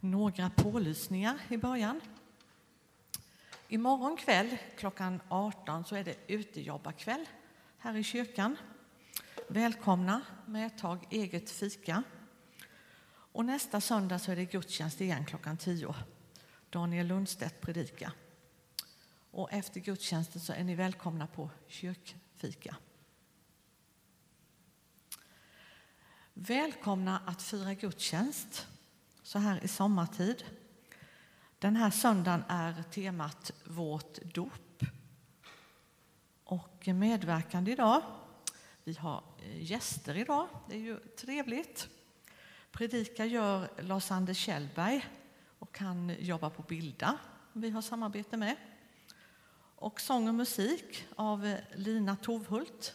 några 0.00 0.50
pålysningar 0.50 1.38
i 1.48 1.56
början. 1.56 2.00
Imorgon 3.68 4.16
kväll 4.16 4.56
klockan 4.76 5.20
18 5.28 5.84
så 5.84 5.96
är 5.96 6.04
det 6.04 6.16
utejobbarkväll 6.26 7.26
här 7.78 7.96
i 7.96 8.02
kyrkan. 8.02 8.56
Välkomna 9.48 10.22
med 10.46 10.66
ett 10.66 10.78
tag 10.78 11.06
eget 11.10 11.50
fika. 11.50 12.02
Och 13.08 13.44
nästa 13.44 13.80
söndag 13.80 14.18
så 14.18 14.32
är 14.32 14.36
det 14.36 14.44
gudstjänst 14.44 15.00
igen 15.00 15.24
klockan 15.24 15.56
10. 15.56 15.94
Daniel 16.70 17.06
Lundstedt 17.06 17.60
predikar. 17.60 18.12
Och 19.30 19.52
efter 19.52 19.80
gudstjänsten 19.80 20.40
så 20.40 20.52
är 20.52 20.64
ni 20.64 20.74
välkomna 20.74 21.26
på 21.26 21.50
kyrkfika. 21.68 22.76
Välkomna 26.34 27.22
att 27.26 27.42
fira 27.42 27.74
gudstjänst 27.74 28.66
så 29.26 29.38
här 29.38 29.64
i 29.64 29.68
sommartid. 29.68 30.44
Den 31.58 31.76
här 31.76 31.90
söndagen 31.90 32.44
är 32.48 32.82
temat 32.82 33.52
Vårt 33.64 34.18
dop. 34.34 34.84
Och 36.44 36.88
medverkande 36.88 37.72
idag, 37.72 38.02
vi 38.84 38.94
har 38.94 39.22
eh, 39.38 39.62
gäster 39.62 40.16
idag, 40.16 40.48
det 40.68 40.74
är 40.74 40.80
ju 40.80 40.98
trevligt. 40.98 41.88
Predika 42.70 43.24
gör 43.24 43.68
Lars-Anders 43.78 44.38
Kjellberg 44.38 45.06
och 45.58 45.78
han 45.78 46.14
jobbar 46.18 46.50
på 46.50 46.62
Bilda, 46.62 47.18
vi 47.52 47.70
har 47.70 47.82
samarbete 47.82 48.36
med. 48.36 48.56
Och 49.76 50.00
sång 50.00 50.28
och 50.28 50.34
musik 50.34 51.06
av 51.16 51.46
eh, 51.46 51.58
Lina 51.74 52.16
Tovhult 52.16 52.94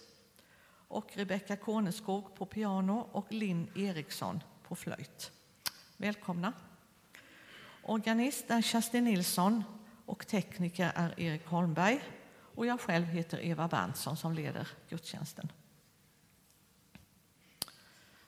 och 0.87 1.17
Rebecka 1.17 1.55
Koneskog 1.55 2.35
på 2.35 2.45
piano 2.45 3.09
och 3.11 3.31
Linn 3.31 3.67
Eriksson 3.75 4.43
på 4.63 4.75
flöjt. 4.75 5.31
Välkomna! 6.01 6.53
Organist 7.83 8.51
är 8.51 8.61
Kerstin 8.61 9.03
Nilsson 9.03 9.63
och 10.05 10.27
tekniker 10.27 10.91
är 10.95 11.19
Erik 11.19 11.45
Holmberg 11.45 12.03
och 12.55 12.65
jag 12.65 12.81
själv 12.81 13.05
heter 13.05 13.45
Eva 13.45 13.67
Berntsson 13.67 14.17
som 14.17 14.33
leder 14.33 14.67
gudstjänsten. 14.89 15.51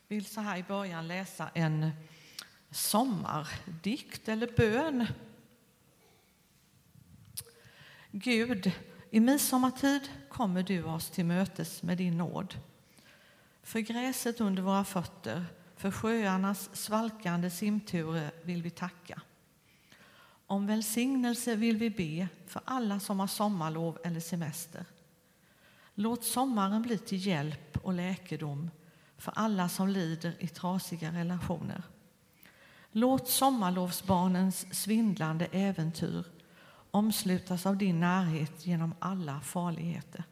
Jag 0.08 0.16
vill 0.16 0.24
så 0.24 0.40
här 0.40 0.58
i 0.58 0.62
början 0.62 1.08
läsa 1.08 1.50
en 1.54 1.90
sommardikt 2.70 4.28
eller 4.28 4.56
bön. 4.56 5.06
Gud, 8.10 8.72
i 9.10 9.20
midsommartid 9.20 10.08
kommer 10.28 10.62
du 10.62 10.82
oss 10.82 11.10
till 11.10 11.26
mötes 11.26 11.82
med 11.82 11.98
din 11.98 12.18
nåd. 12.18 12.54
För 13.62 13.80
gräset 13.80 14.40
under 14.40 14.62
våra 14.62 14.84
fötter, 14.84 15.46
för 15.84 15.90
sjöarnas 15.90 16.70
svalkande 16.72 17.50
simturer 17.50 18.30
vill 18.42 18.62
vi 18.62 18.70
tacka. 18.70 19.20
Om 20.46 20.66
välsignelse 20.66 21.56
vill 21.56 21.76
vi 21.76 21.90
be 21.90 22.28
för 22.46 22.62
alla 22.64 23.00
som 23.00 23.20
har 23.20 23.26
sommarlov 23.26 23.98
eller 24.04 24.20
semester. 24.20 24.84
Låt 25.94 26.24
sommaren 26.24 26.82
bli 26.82 26.98
till 26.98 27.26
hjälp 27.26 27.76
och 27.82 27.92
läkedom 27.92 28.70
för 29.18 29.32
alla 29.36 29.68
som 29.68 29.88
lider 29.88 30.34
i 30.38 30.48
trasiga 30.48 31.12
relationer. 31.12 31.82
Låt 32.90 33.28
sommarlovsbarnens 33.28 34.82
svindlande 34.82 35.46
äventyr 35.52 36.26
omslutas 36.90 37.66
av 37.66 37.76
din 37.76 38.00
närhet 38.00 38.66
genom 38.66 38.94
alla 38.98 39.40
farligheter. 39.40 40.24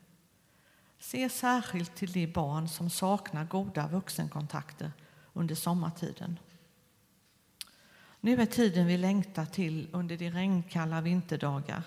Se 0.99 1.29
särskilt 1.29 1.95
till 1.95 2.13
de 2.13 2.27
barn 2.27 2.69
som 2.69 2.91
saknar 2.91 3.45
goda 3.45 3.89
vuxenkontakter 3.89 4.93
under 5.33 5.55
sommartiden. 5.55 6.39
Nu 8.21 8.43
är 8.43 8.47
tiden 8.47 8.87
vi 8.87 8.97
längtar 8.97 9.45
till 9.45 9.89
under 9.93 10.17
de 10.17 10.31
regnkalla 10.31 11.01
vinterdagar. 11.01 11.83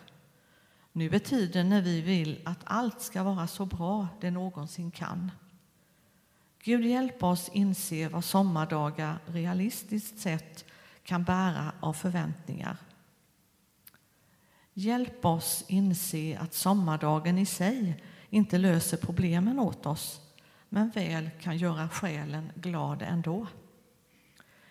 Nu 0.92 1.10
är 1.10 1.20
tiden 1.20 1.70
när 1.70 1.82
vi 1.82 2.02
vill 2.02 2.42
att 2.46 2.60
allt 2.64 3.02
ska 3.02 3.24
vara 3.24 3.48
så 3.48 3.66
bra 3.66 4.08
det 4.22 4.32
någonsin 4.32 4.92
kan. 4.92 5.32
Gud 6.64 6.86
hjälp 6.86 7.24
oss 7.24 7.50
inse 7.54 8.10
vad 8.10 8.24
sommardagar 8.24 9.20
realistiskt 9.26 10.20
sett 10.20 10.66
kan 11.04 11.24
bära 11.24 11.72
av 11.80 11.94
förväntningar. 11.94 12.78
Hjälp 14.74 15.26
oss 15.26 15.66
inse 15.68 16.38
att 16.40 16.54
sommardagen 16.54 17.38
i 17.38 17.46
sig 17.46 18.04
inte 18.30 18.58
löser 18.58 18.98
problemen 18.98 19.60
åt 19.60 19.86
oss 19.86 20.22
men 20.70 20.90
väl 20.90 21.30
kan 21.42 21.58
göra 21.58 21.90
själen 21.90 22.52
glad 22.56 23.02
ändå. 23.02 23.48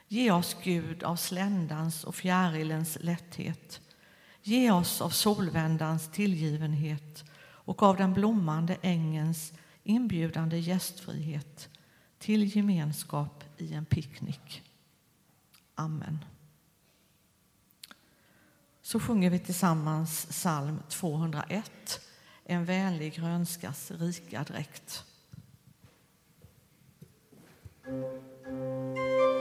Ge 0.09 0.31
oss, 0.31 0.56
Gud, 0.62 1.03
av 1.03 1.16
sländans 1.16 2.05
och 2.05 2.15
fjärilens 2.15 2.99
lätthet. 3.00 3.81
Ge 4.43 4.71
oss 4.71 5.00
av 5.00 5.10
solvändans 5.10 6.10
tillgivenhet 6.10 7.25
och 7.41 7.83
av 7.83 7.97
den 7.97 8.15
blommande 8.15 8.77
ängens 8.83 9.53
inbjudande 9.83 10.59
gästfrihet 10.59 11.69
till 12.19 12.56
gemenskap 12.56 13.44
i 13.56 13.75
en 13.75 13.84
picknick. 13.84 14.62
Amen. 15.75 16.25
Så 18.83 19.00
sjunger 19.00 19.31
vi 19.31 19.38
tillsammans 19.38 20.27
psalm 20.27 20.83
201, 20.88 22.00
En 22.44 22.65
vänlig 22.65 23.15
grönskas 23.15 23.91
rika 23.91 24.43
dräkt. 24.43 25.04
Música 27.87 29.34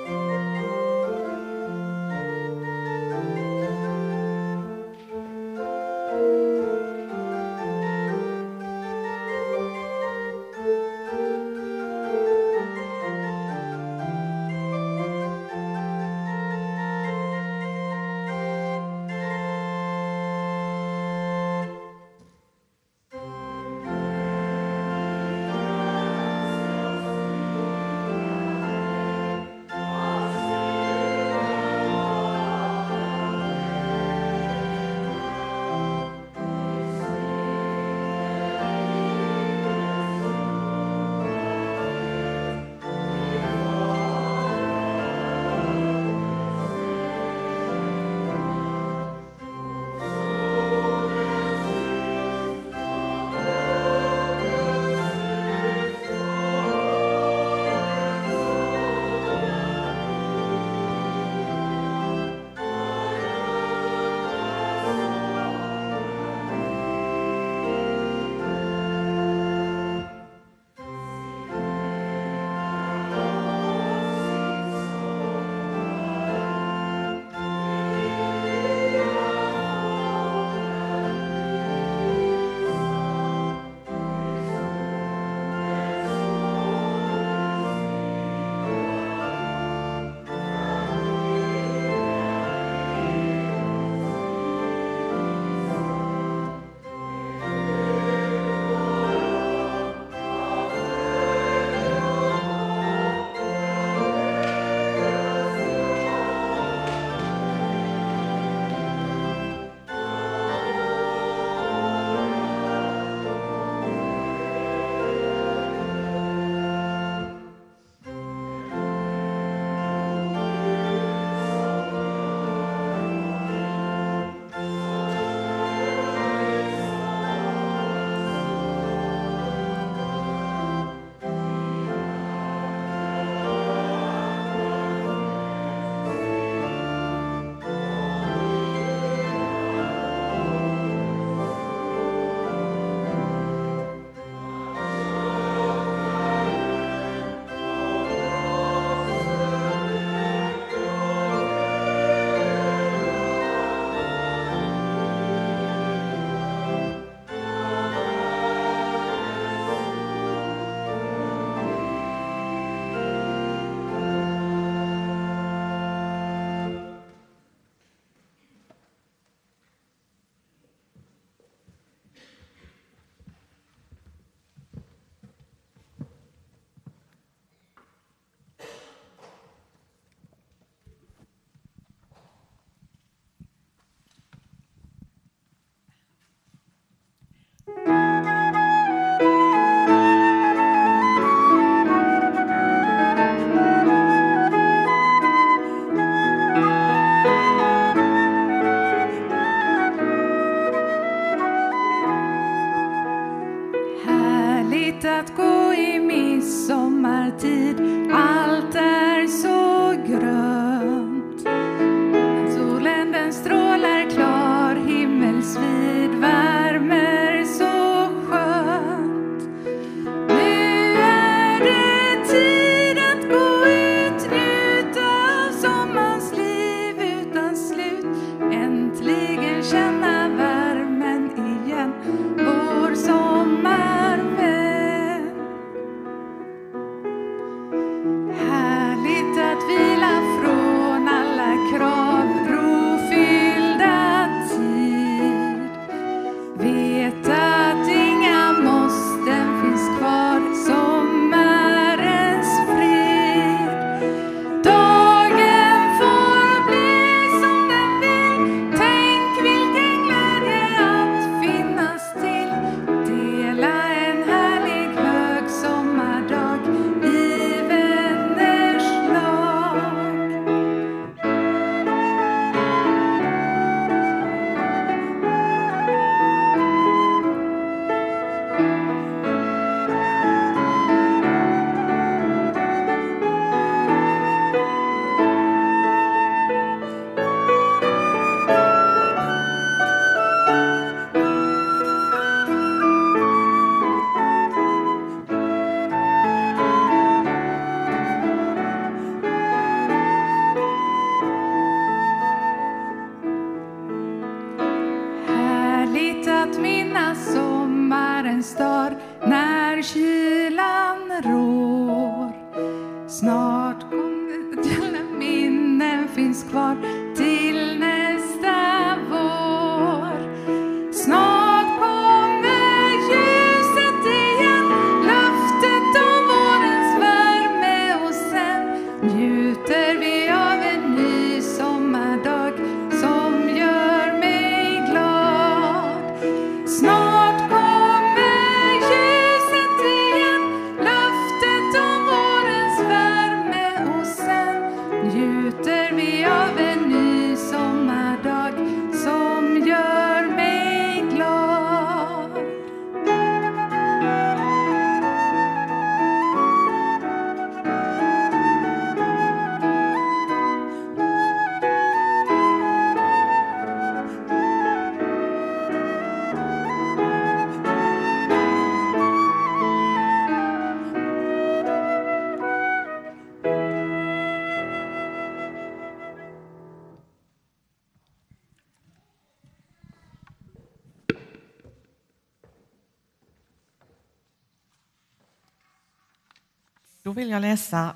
Då 387.03 387.11
vill 387.11 387.29
jag 387.29 387.41
läsa 387.41 387.95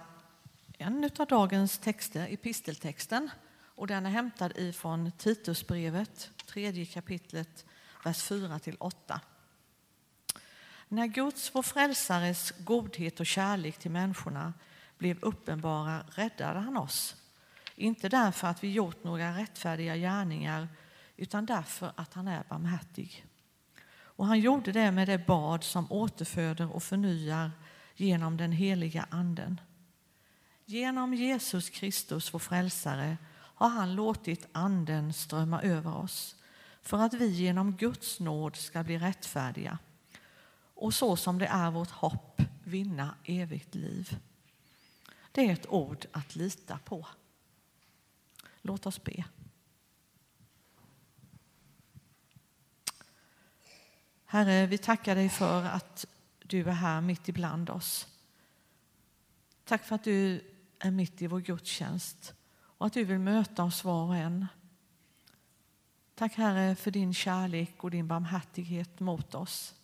en 0.77 1.09
av 1.19 1.27
dagens 1.27 1.77
texter, 1.77 2.27
episteltexten. 2.29 3.29
Och 3.75 3.87
den 3.87 4.05
är 4.05 4.09
hämtad 4.09 4.57
ifrån 4.57 5.11
Titusbrevet, 5.17 6.31
tredje 6.45 6.85
kapitlet, 6.85 7.65
vers 8.03 8.31
4–8. 8.31 9.19
När 10.87 11.07
Guds, 11.07 11.55
vår 11.55 11.61
frälsares, 11.61 12.53
godhet 12.57 13.19
och 13.19 13.25
kärlek 13.25 13.77
till 13.77 13.91
människorna 13.91 14.53
blev 14.97 15.17
uppenbara 15.21 16.03
räddade 16.09 16.59
han 16.59 16.77
oss. 16.77 17.15
Inte 17.75 18.09
därför 18.09 18.47
att 18.47 18.63
vi 18.63 18.71
gjort 18.71 19.03
några 19.03 19.37
rättfärdiga 19.37 19.95
gärningar 19.95 20.67
utan 21.17 21.45
därför 21.45 21.91
att 21.95 22.13
han 22.13 22.27
är 22.27 22.43
barmhärtig. 22.49 23.25
Och 23.89 24.25
han 24.25 24.39
gjorde 24.39 24.71
det 24.71 24.91
med 24.91 25.07
det 25.07 25.27
bad 25.27 25.63
som 25.63 25.91
återföder 25.91 26.75
och 26.75 26.83
förnyar 26.83 27.51
genom 27.97 28.37
den 28.37 28.51
heliga 28.51 29.05
Anden. 29.09 29.61
Genom 30.65 31.13
Jesus 31.13 31.69
Kristus, 31.69 32.33
vår 32.33 32.39
frälsare, 32.39 33.17
har 33.33 33.69
han 33.69 33.95
låtit 33.95 34.47
Anden 34.51 35.13
strömma 35.13 35.61
över 35.61 35.97
oss 35.97 36.35
för 36.81 36.97
att 36.97 37.13
vi 37.13 37.27
genom 37.27 37.75
Guds 37.75 38.19
nåd 38.19 38.55
ska 38.55 38.83
bli 38.83 38.97
rättfärdiga 38.97 39.77
och 40.73 40.93
så 40.93 41.15
som 41.15 41.37
det 41.37 41.47
är 41.47 41.71
vårt 41.71 41.91
hopp 41.91 42.41
vinna 42.63 43.15
evigt 43.23 43.75
liv. 43.75 44.19
Det 45.31 45.49
är 45.49 45.53
ett 45.53 45.67
ord 45.69 46.05
att 46.11 46.35
lita 46.35 46.77
på. 46.77 47.07
Låt 48.61 48.85
oss 48.85 49.03
be. 49.03 49.25
Herre, 54.25 54.67
vi 54.67 54.77
tackar 54.77 55.15
dig 55.15 55.29
för 55.29 55.63
att 55.63 56.05
du 56.47 56.61
är 56.61 56.71
här 56.71 57.01
mitt 57.01 57.29
ibland 57.29 57.69
oss. 57.69 58.07
Tack 59.63 59.83
för 59.83 59.95
att 59.95 60.03
du 60.03 60.41
är 60.79 60.91
mitt 60.91 61.21
i 61.21 61.27
vår 61.27 61.39
gudstjänst 61.39 62.33
och 62.59 62.85
att 62.85 62.93
du 62.93 63.03
vill 63.03 63.19
möta 63.19 63.63
oss 63.63 63.83
var 63.83 64.03
och 64.03 64.15
en. 64.15 64.47
Tack 66.15 66.35
Herre 66.35 66.75
för 66.75 66.91
din 66.91 67.13
kärlek 67.13 67.83
och 67.83 67.91
din 67.91 68.07
barmhärtighet 68.07 68.99
mot 68.99 69.35
oss. 69.35 69.75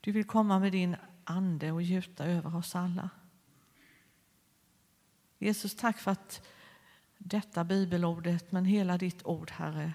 Du 0.00 0.12
vill 0.12 0.24
komma 0.24 0.58
med 0.58 0.72
din 0.72 0.96
ande 1.24 1.72
och 1.72 1.82
gjuta 1.82 2.24
över 2.24 2.56
oss 2.56 2.76
alla. 2.76 3.10
Jesus, 5.38 5.76
tack 5.76 5.98
för 5.98 6.10
att 6.10 6.46
detta 7.18 7.64
bibelordet, 7.64 8.52
men 8.52 8.64
hela 8.64 8.98
ditt 8.98 9.26
ord, 9.26 9.50
Herre, 9.50 9.92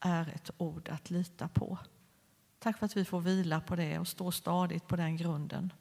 är 0.00 0.28
ett 0.28 0.50
ord 0.58 0.88
att 0.88 1.10
lita 1.10 1.48
på. 1.48 1.78
Tack 2.64 2.78
för 2.78 2.86
att 2.86 2.96
vi 2.96 3.04
får 3.04 3.20
vila 3.20 3.60
på 3.60 3.76
det 3.76 3.98
och 3.98 4.08
stå 4.08 4.32
stadigt 4.32 4.86
på 4.86 4.96
den 4.96 5.16
grunden. 5.16 5.72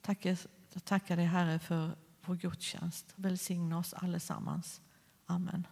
Tack, 0.00 0.24
jag 0.24 0.38
tackar 0.84 1.16
dig, 1.16 1.24
Herre, 1.24 1.58
för 1.58 1.96
vår 2.20 2.34
gudstjänst. 2.34 3.12
Välsigna 3.16 3.78
oss 3.78 3.94
allesammans. 3.94 4.80
Amen. 5.26 5.66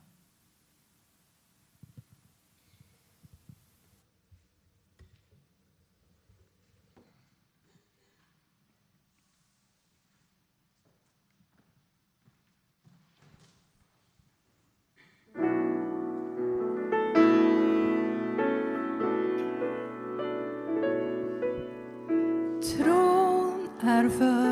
Tron 24.08 24.49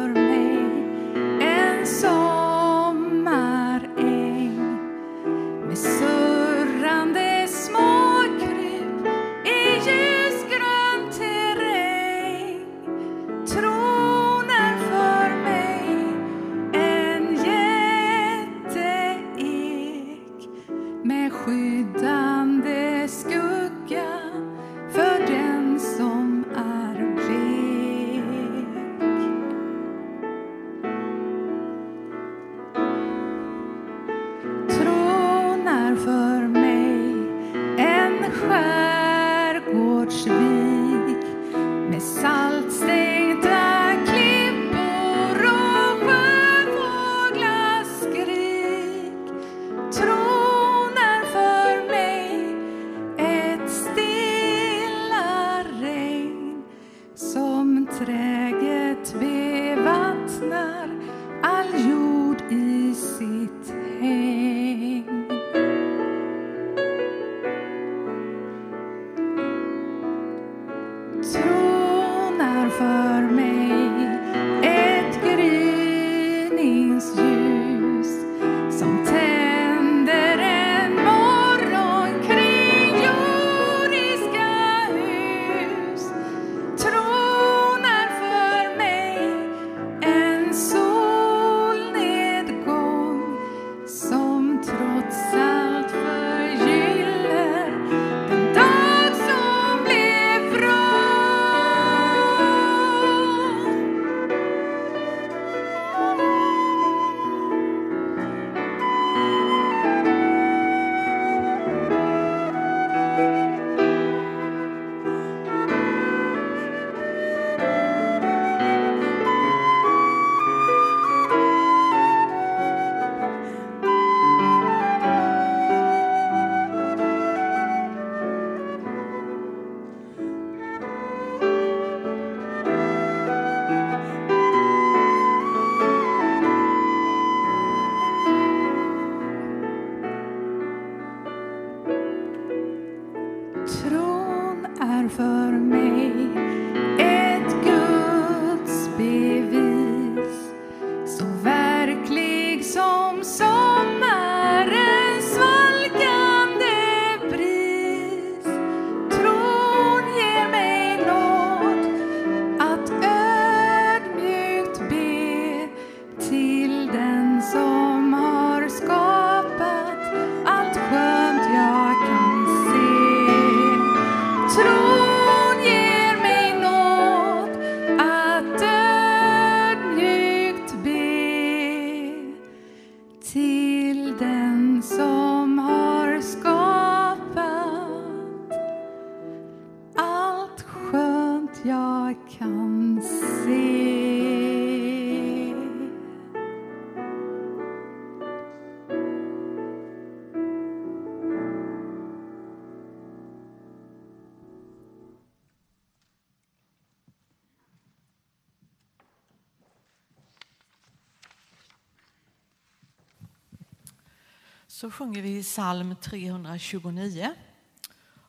Så 214.71 214.91
sjunger 214.91 215.23
vi 215.23 215.43
psalm 215.43 215.97
329. 215.97 217.35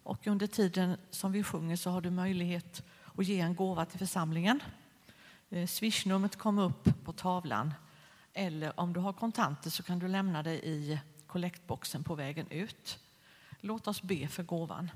Och 0.04 0.28
under 0.28 0.48
tiden 0.48 0.98
som 1.10 1.32
vi 1.32 1.44
sjunger 1.44 1.76
så 1.76 1.90
har 1.90 2.02
du 2.02 2.10
möjlighet 2.10 2.84
att 3.18 3.26
ge 3.26 3.40
en 3.40 3.56
gåva 3.56 3.86
till 3.86 4.00
församlingen. 4.00 4.64
Eh, 5.50 5.68
swishnumret 5.68 6.36
kommer 6.36 6.64
upp 6.64 7.04
på 7.06 7.14
tavlan. 7.14 7.74
Eller 8.34 8.80
om 8.80 8.94
du 8.94 9.00
har 9.00 9.14
kontanter 9.14 9.70
så 9.70 9.84
kan 9.84 10.00
du 10.00 10.08
lämna 10.08 10.44
det 10.44 10.68
i 10.68 11.00
kollektboxen 11.28 12.04
på 12.04 12.16
vägen 12.16 12.48
ut. 12.50 13.00
Låt 13.60 13.88
oss 13.88 14.02
be 14.02 14.28
för 14.28 14.44
gåvan. 14.44 14.92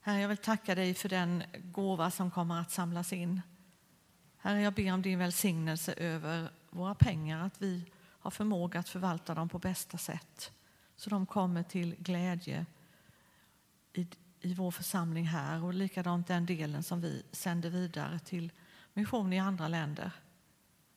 Herre, 0.00 0.20
jag 0.20 0.28
vill 0.28 0.36
tacka 0.36 0.74
dig 0.74 0.94
för 0.94 1.08
den 1.08 1.42
gåva 1.54 2.10
som 2.10 2.30
kommer 2.30 2.60
att 2.60 2.70
samlas 2.70 3.12
in. 3.12 3.40
Herre, 4.36 4.62
jag 4.62 4.72
ber 4.72 4.92
om 4.92 5.02
din 5.02 5.18
välsignelse 5.18 5.92
över 5.92 6.50
våra 6.70 6.94
pengar, 6.94 7.46
att 7.46 7.62
vi 7.62 7.84
har 8.26 8.30
förmåga 8.30 8.80
att 8.80 8.88
förvalta 8.88 9.34
dem 9.34 9.48
på 9.48 9.58
bästa 9.58 9.98
sätt 9.98 10.52
så 10.96 11.10
de 11.10 11.26
kommer 11.26 11.62
till 11.62 11.94
glädje 11.98 12.66
i, 13.92 14.08
i 14.40 14.54
vår 14.54 14.70
församling 14.70 15.24
här 15.24 15.64
och 15.64 15.74
likadant 15.74 16.26
den 16.26 16.46
delen 16.46 16.82
som 16.82 17.00
vi 17.00 17.22
sänder 17.32 17.70
vidare 17.70 18.18
till 18.18 18.52
mission 18.92 19.32
i 19.32 19.38
andra 19.38 19.68
länder. 19.68 20.12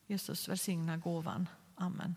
Jesus 0.08 0.50
välsigna 0.50 0.98
gåvan. 0.98 1.50
Amen. 1.76 2.16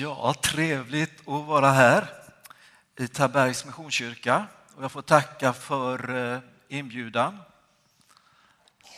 Ja, 0.00 0.34
trevligt 0.34 1.20
att 1.20 1.46
vara 1.46 1.70
här 1.70 2.10
i 2.96 3.08
Tabergs 3.08 3.64
Missionskyrka. 3.64 4.46
Och 4.74 4.84
jag 4.84 4.92
får 4.92 5.02
tacka 5.02 5.52
för 5.52 6.16
eh, 6.16 6.40
inbjudan. 6.68 7.38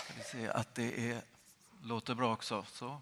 Ska 0.05 0.15
vi 0.17 0.23
se 0.23 0.49
att 0.49 0.75
det 0.75 1.11
är, 1.11 1.23
låter 1.83 2.15
bra 2.15 2.33
också. 2.33 2.65
Så. 2.73 3.01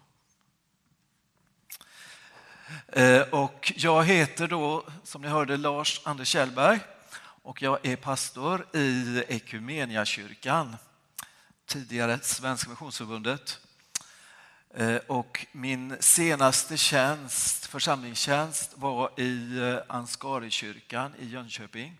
Eh, 2.87 3.21
och 3.21 3.73
jag 3.75 4.03
heter 4.03 4.47
då, 4.47 4.85
som 5.03 5.21
ni 5.21 5.27
hörde, 5.27 5.57
Lars 5.57 6.01
Anders 6.03 6.27
Kjellberg 6.27 6.79
och 7.19 7.61
jag 7.61 7.85
är 7.85 7.95
pastor 7.95 8.67
i 8.75 9.23
Ekumeniakyrkan, 9.27 10.75
tidigare 11.65 12.19
Svenska 12.21 12.69
Missionsförbundet. 12.69 13.59
Eh, 14.73 14.95
och 14.95 15.45
min 15.51 15.97
senaste 15.99 16.77
tjänst, 16.77 17.65
församlingstjänst 17.65 18.73
var 18.77 19.19
i 19.19 19.59
eh, 19.59 19.77
Ansgarikyrkan 19.87 21.13
i 21.19 21.25
Jönköping. 21.25 21.97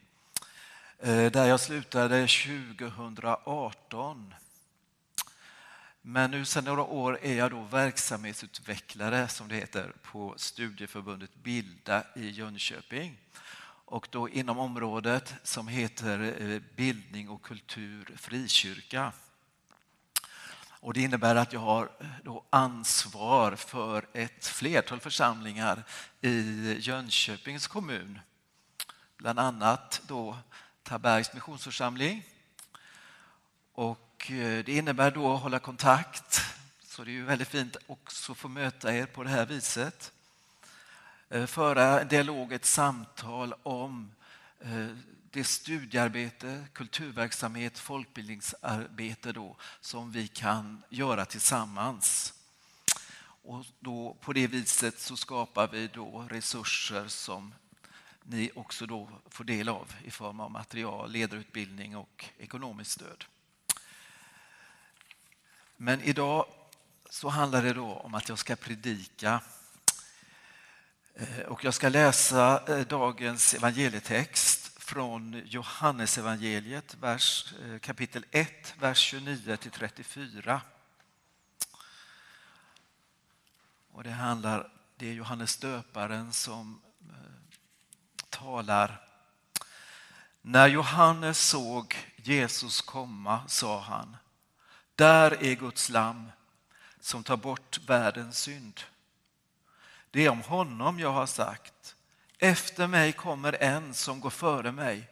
Eh, 1.00 1.32
där 1.32 1.46
jag 1.46 1.60
slutade 1.60 2.28
2018. 2.28 4.34
Men 6.02 6.32
nu 6.32 6.46
sedan 6.46 6.64
några 6.64 6.84
år 6.84 7.20
är 7.22 7.34
jag 7.34 7.52
då 7.52 7.62
verksamhetsutvecklare, 7.62 9.28
som 9.28 9.48
det 9.48 9.56
heter, 9.56 9.94
på 10.02 10.34
studieförbundet 10.38 11.36
Bilda 11.36 12.04
i 12.16 12.30
Jönköping. 12.30 13.18
Och 13.86 14.08
då 14.12 14.30
inom 14.30 14.60
området 14.60 15.34
som 15.44 15.68
heter 15.68 16.62
bildning 16.76 17.30
och 17.30 17.42
kultur 17.42 18.14
frikyrka. 18.18 19.14
Och 20.82 20.94
det 20.94 21.02
innebär 21.02 21.36
att 21.36 21.54
jag 21.54 21.60
har 21.60 21.90
eh, 22.00 22.08
då 22.24 22.46
ansvar 22.50 23.56
för 23.56 24.06
ett 24.14 24.46
flertal 24.46 25.00
församlingar 25.00 25.84
i 26.22 26.76
Jönköpings 26.80 27.68
kommun. 27.68 28.20
Bland 29.18 29.40
annat 29.40 30.02
då 30.08 30.38
Tabergs 30.84 31.34
missionsförsamling. 31.34 32.24
Och 33.74 34.32
eh, 34.32 34.64
det 34.66 34.70
innebär 34.70 35.12
då 35.12 35.34
att 35.34 35.42
hålla 35.42 35.60
kontakt. 35.60 36.42
Så 36.84 37.04
det 37.04 37.12
är 37.12 37.14
ju 37.14 37.24
väldigt 37.24 37.48
fint 37.48 37.78
också 37.88 38.32
att 38.32 38.38
få 38.38 38.48
möta 38.48 38.96
er 38.96 39.06
på 39.06 39.24
det 39.24 39.30
här 39.30 39.46
viset. 39.46 40.12
Eh, 41.30 41.46
föra 41.46 42.02
en 42.02 42.08
dialog, 42.08 42.54
ett 42.54 42.66
samtal 42.66 43.54
om 43.64 44.12
det 45.32 45.44
studiearbete, 45.44 46.66
kulturverksamhet, 46.74 47.80
folkbildningsarbete 47.80 49.32
då, 49.32 49.56
som 49.82 50.12
vi 50.12 50.28
kan 50.28 50.84
göra 50.90 51.26
tillsammans. 51.26 52.34
Och 53.44 53.66
då, 53.80 54.18
på 54.22 54.34
det 54.34 54.48
viset 54.48 55.00
så 55.00 55.18
skapar 55.18 55.68
vi 55.68 55.88
då 55.88 56.28
resurser 56.30 57.08
som 57.08 57.54
ni 58.24 58.52
också 58.56 58.86
då 58.86 59.10
får 59.30 59.44
del 59.44 59.70
av 59.70 59.94
i 60.04 60.12
form 60.12 60.40
av 60.40 60.52
material, 60.52 61.12
ledarutbildning 61.12 61.98
och 61.98 62.26
ekonomiskt 62.38 62.92
stöd. 62.92 63.26
Men 65.78 66.02
idag 66.02 66.46
så 67.10 67.30
handlar 67.30 67.64
det 67.64 67.74
då 67.74 67.94
om 67.94 68.16
att 68.16 68.30
jag 68.30 68.40
ska 68.40 68.56
predika 68.56 69.42
eh, 71.16 71.40
och 71.40 71.64
jag 71.64 71.74
ska 71.74 71.90
läsa 71.90 72.64
eh, 72.68 72.88
dagens 72.88 73.54
evangelietext 73.54 74.59
från 74.90 75.42
Johannesevangeliet, 75.46 76.96
vers, 77.02 77.54
eh, 77.64 77.80
kapitel 77.80 78.26
1, 78.32 78.76
vers 78.80 78.98
29 78.98 79.58
till 79.58 79.72
34. 79.72 80.62
Och 83.92 84.04
det 84.04 84.12
handlar, 84.12 84.72
det 84.96 85.10
är 85.10 85.14
Johannes 85.14 85.58
döparen 85.58 86.34
som 86.34 86.82
eh, 87.10 87.16
talar. 88.30 89.08
När 90.42 90.68
Johannes 90.68 91.40
såg 91.48 91.96
Jesus 92.16 92.82
komma 92.82 93.48
sa 93.48 93.80
han, 93.80 94.18
där 94.96 95.44
är 95.44 95.56
Guds 95.56 95.90
lam 95.90 96.32
som 97.00 97.24
tar 97.24 97.38
bort 97.38 97.80
världens 97.88 98.40
synd. 98.40 98.82
Det 100.12 100.26
är 100.26 100.30
om 100.30 100.42
honom 100.42 101.00
jag 101.00 101.12
har 101.12 101.26
sagt, 101.26 101.96
efter 102.40 102.88
mig 102.88 103.14
kommer 103.14 103.64
en 103.64 103.94
som 103.94 104.20
går 104.20 104.30
före 104.30 104.72
mig, 104.72 105.08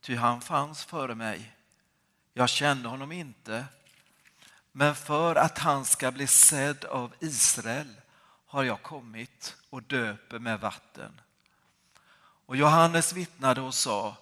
ty 0.00 0.16
han 0.16 0.40
fanns 0.40 0.84
före 0.84 1.14
mig. 1.14 1.52
Jag 2.34 2.48
kände 2.48 2.88
honom 2.88 3.12
inte, 3.12 3.64
men 4.72 4.94
för 4.94 5.36
att 5.36 5.58
han 5.58 5.84
ska 5.84 6.10
bli 6.10 6.26
sedd 6.26 6.84
av 6.84 7.14
Israel 7.20 7.94
har 8.46 8.64
jag 8.64 8.82
kommit 8.82 9.56
och 9.70 9.82
döper 9.82 10.38
med 10.38 10.60
vatten. 10.60 11.20
Och 12.46 12.56
Johannes 12.56 13.12
vittnade 13.12 13.60
och 13.60 13.74
sa, 13.74 14.16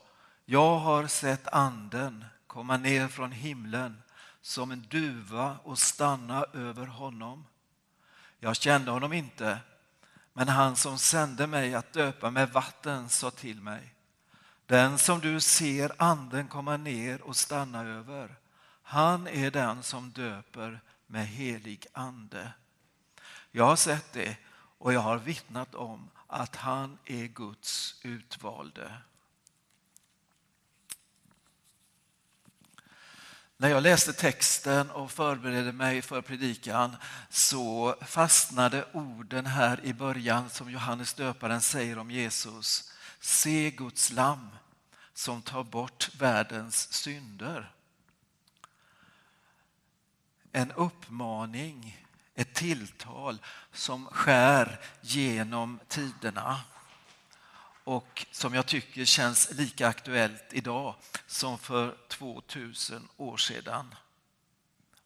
jag 0.45 0.79
har 0.79 1.07
sett 1.07 1.49
anden 1.49 2.25
komma 2.47 2.77
ner 2.77 3.09
från 3.09 3.33
himlen 3.33 4.03
som 4.41 4.71
en 4.71 4.87
duva 4.91 5.57
och 5.63 5.79
stanna 5.79 6.45
över 6.55 6.87
honom. 6.87 7.47
Jag 8.41 8.57
kände 8.57 8.91
honom 8.91 9.13
inte, 9.13 9.59
men 10.39 10.49
han 10.49 10.77
som 10.77 10.99
sände 10.99 11.47
mig 11.47 11.75
att 11.75 11.93
döpa 11.93 12.31
med 12.31 12.51
vatten 12.51 13.09
sa 13.09 13.31
till 13.31 13.61
mig, 13.61 13.95
den 14.67 14.99
som 14.99 15.21
du 15.21 15.41
ser 15.41 15.93
anden 15.97 16.49
komma 16.49 16.77
ner 16.77 17.23
och 17.23 17.37
stanna 17.37 17.85
över, 17.85 18.39
han 18.83 19.27
är 19.27 19.51
den 19.51 19.83
som 19.83 20.11
döper 20.11 20.81
med 21.07 21.27
helig 21.27 21.87
ande. 21.93 22.53
Jag 23.51 23.65
har 23.65 23.77
sett 23.77 24.13
det 24.13 24.37
och 24.79 24.93
jag 24.93 25.01
har 25.01 25.19
vittnat 25.19 25.75
om 25.75 26.11
att 26.27 26.57
han 26.57 26.99
är 27.05 27.27
Guds 27.27 28.01
utvalde. 28.03 28.93
När 33.61 33.69
jag 33.69 33.83
läste 33.83 34.13
texten 34.13 34.91
och 34.91 35.11
förberedde 35.11 35.73
mig 35.73 36.03
för 36.03 36.23
predikan 36.23 36.97
så 37.31 37.95
fastnade 38.03 38.85
orden 38.93 39.47
här 39.47 39.85
i 39.85 39.93
början 39.93 40.51
som 40.51 40.71
Johannes 40.71 41.15
döparen 41.15 41.61
säger 41.61 41.99
om 41.99 42.11
Jesus. 42.11 42.93
Se 43.21 43.71
Guds 43.71 44.13
lam 44.13 44.49
som 45.15 45.43
tar 45.43 45.65
bort 45.65 46.11
världens 46.19 46.93
synder. 46.93 47.73
En 50.53 50.73
uppmaning, 50.73 52.07
ett 52.35 52.55
tilltal 52.55 53.39
som 53.73 54.07
skär 54.07 54.81
genom 55.01 55.81
tiderna 55.89 56.61
och 57.89 58.27
som 58.31 58.55
jag 58.55 58.67
tycker 58.67 59.05
känns 59.05 59.51
lika 59.53 59.89
aktuellt 59.89 60.45
idag 60.53 60.95
som 61.27 61.59
för 61.59 61.97
2000 62.09 63.09
år 63.17 63.37
sedan. 63.37 63.95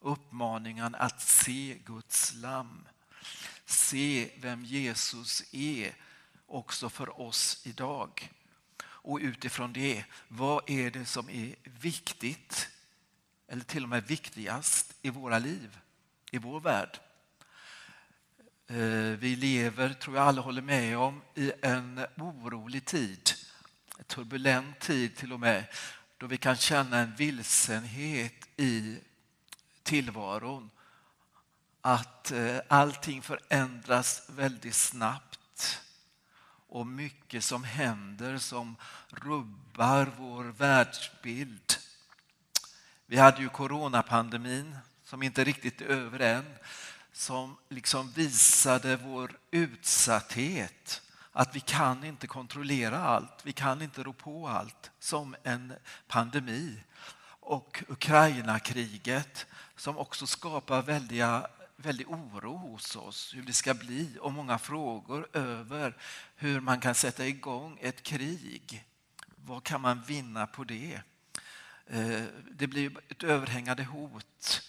Uppmaningen 0.00 0.94
att 0.94 1.20
se 1.20 1.78
Guds 1.84 2.34
lam, 2.34 2.88
se 3.66 4.30
vem 4.36 4.64
Jesus 4.64 5.42
är 5.54 5.94
också 6.46 6.90
för 6.90 7.20
oss 7.20 7.60
idag. 7.64 8.30
Och 8.82 9.18
utifrån 9.22 9.72
det, 9.72 10.04
vad 10.28 10.70
är 10.70 10.90
det 10.90 11.06
som 11.06 11.30
är 11.30 11.54
viktigt 11.62 12.68
eller 13.48 13.64
till 13.64 13.82
och 13.82 13.88
med 13.88 14.06
viktigast 14.06 14.94
i 15.02 15.10
våra 15.10 15.38
liv, 15.38 15.78
i 16.30 16.38
vår 16.38 16.60
värld? 16.60 16.98
Eh, 18.72 19.18
vi 19.18 19.36
lever, 19.36 19.94
tror 19.94 20.16
jag 20.16 20.26
alla 20.26 20.40
håller 20.40 20.62
med 20.62 20.98
om, 20.98 21.22
i 21.34 21.52
en 21.62 22.06
orolig 22.16 22.84
tid. 22.84 23.30
En 23.98 24.04
turbulent 24.04 24.80
tid 24.80 25.16
till 25.16 25.32
och 25.32 25.40
med, 25.40 25.64
då 26.18 26.26
vi 26.26 26.36
kan 26.36 26.56
känna 26.56 26.98
en 26.98 27.14
vilsenhet 27.14 28.48
i 28.56 28.98
tillvaron. 29.82 30.70
Att 31.80 32.30
eh, 32.30 32.56
allting 32.68 33.22
förändras 33.22 34.22
väldigt 34.28 34.74
snabbt 34.74 35.80
och 36.68 36.86
mycket 36.86 37.44
som 37.44 37.64
händer 37.64 38.38
som 38.38 38.76
rubbar 39.08 40.12
vår 40.18 40.44
världsbild. 40.44 41.72
Vi 43.06 43.16
hade 43.16 43.42
ju 43.42 43.48
coronapandemin 43.48 44.76
som 45.04 45.22
inte 45.22 45.44
riktigt 45.44 45.80
är 45.80 45.86
över 45.86 46.18
än 46.18 46.44
som 47.12 47.56
liksom 47.68 48.10
visade 48.10 48.96
vår 48.96 49.38
utsatthet. 49.50 51.02
Att 51.32 51.56
vi 51.56 51.60
kan 51.60 52.04
inte 52.04 52.26
kontrollera 52.26 52.98
allt, 52.98 53.40
vi 53.42 53.52
kan 53.52 53.82
inte 53.82 54.02
rå 54.02 54.12
på 54.12 54.48
allt 54.48 54.90
som 54.98 55.36
en 55.42 55.74
pandemi. 56.08 56.82
Och 57.40 57.84
Ukraina-kriget 57.88 59.46
som 59.76 59.98
också 59.98 60.26
skapar 60.26 60.82
väldiga, 60.82 61.46
väldig 61.76 62.10
oro 62.10 62.56
hos 62.56 62.96
oss 62.96 63.34
hur 63.34 63.42
det 63.42 63.52
ska 63.52 63.74
bli 63.74 64.16
och 64.20 64.32
många 64.32 64.58
frågor 64.58 65.28
över 65.32 65.96
hur 66.36 66.60
man 66.60 66.80
kan 66.80 66.94
sätta 66.94 67.26
igång 67.26 67.78
ett 67.80 68.02
krig. 68.02 68.84
Vad 69.36 69.64
kan 69.64 69.80
man 69.80 70.02
vinna 70.02 70.46
på 70.46 70.64
det? 70.64 71.00
Eh, 71.86 72.22
det 72.50 72.66
blir 72.66 72.92
ett 73.08 73.22
överhängande 73.22 73.84
hot 73.84 74.62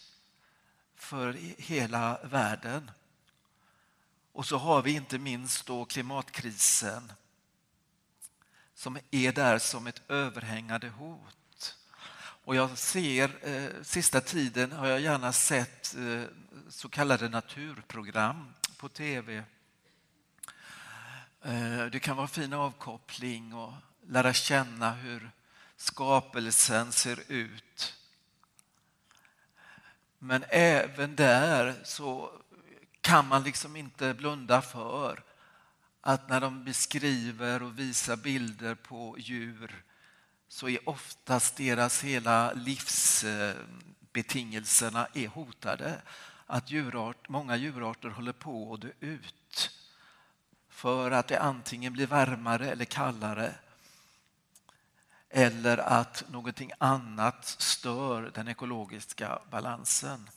för 1.03 1.33
hela 1.57 2.19
världen. 2.23 2.91
Och 4.31 4.45
så 4.45 4.57
har 4.57 4.81
vi 4.81 4.91
inte 4.91 5.17
minst 5.19 5.65
då 5.65 5.85
klimatkrisen 5.85 7.11
som 8.75 8.99
är 9.11 9.31
där 9.31 9.59
som 9.59 9.87
ett 9.87 10.01
överhängande 10.07 10.89
hot. 10.89 11.77
Och 12.45 12.55
jag 12.55 12.77
ser, 12.77 13.31
eh, 13.41 13.83
sista 13.83 14.21
tiden 14.21 14.71
har 14.71 14.87
jag 14.87 14.99
gärna 14.99 15.33
sett 15.33 15.95
eh, 15.95 16.23
så 16.69 16.89
kallade 16.89 17.29
naturprogram 17.29 18.53
på 18.77 18.89
tv. 18.89 19.43
Eh, 21.41 21.85
det 21.91 21.99
kan 21.99 22.17
vara 22.17 22.27
fin 22.27 22.53
avkoppling 22.53 23.53
och 23.53 23.73
lära 24.07 24.33
känna 24.33 24.91
hur 24.91 25.31
skapelsen 25.77 26.91
ser 26.91 27.23
ut 27.27 28.02
men 30.23 30.43
även 30.49 31.15
där 31.15 31.75
så 31.83 32.31
kan 33.01 33.27
man 33.27 33.43
liksom 33.43 33.75
inte 33.75 34.13
blunda 34.13 34.61
för 34.61 35.23
att 36.01 36.29
när 36.29 36.41
de 36.41 36.63
beskriver 36.63 37.63
och 37.63 37.79
visar 37.79 38.15
bilder 38.15 38.75
på 38.75 39.15
djur 39.19 39.83
så 40.47 40.69
är 40.69 40.89
oftast 40.89 41.57
deras 41.57 42.03
hela 42.03 42.53
livsbetingelserna 42.53 45.07
är 45.13 45.27
hotade. 45.27 46.01
Att 46.45 46.71
djurart, 46.71 47.29
många 47.29 47.55
djurarter 47.55 48.09
håller 48.09 48.33
på 48.33 48.73
att 48.73 48.81
dö 48.81 48.89
ut 48.99 49.71
för 50.69 51.11
att 51.11 51.27
det 51.27 51.39
antingen 51.39 51.93
blir 51.93 52.07
varmare 52.07 52.71
eller 52.71 52.85
kallare 52.85 53.55
eller 55.35 55.77
att 55.77 56.23
någonting 56.29 56.71
annat 56.77 57.45
stör 57.45 58.31
den 58.33 58.47
ekologiska 58.47 59.39
balansen. 59.51 60.29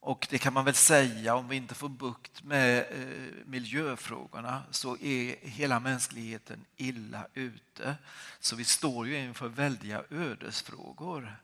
Och 0.00 0.26
det 0.30 0.38
kan 0.38 0.52
man 0.52 0.64
väl 0.64 0.74
säga, 0.74 1.34
om 1.34 1.48
vi 1.48 1.56
inte 1.56 1.74
får 1.74 1.88
bukt 1.88 2.42
med 2.42 2.78
eh, 2.78 3.46
miljöfrågorna 3.46 4.62
så 4.70 4.96
är 4.96 5.36
hela 5.46 5.80
mänskligheten 5.80 6.64
illa 6.76 7.26
ute. 7.34 7.96
Så 8.40 8.56
vi 8.56 8.64
står 8.64 9.06
ju 9.08 9.18
inför 9.18 9.48
väldiga 9.48 10.04
ödesfrågor. 10.10 11.36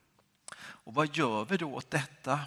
Och 0.58 0.94
vad 0.94 1.16
gör 1.16 1.44
vi 1.44 1.56
då 1.56 1.74
åt 1.74 1.90
detta? 1.90 2.40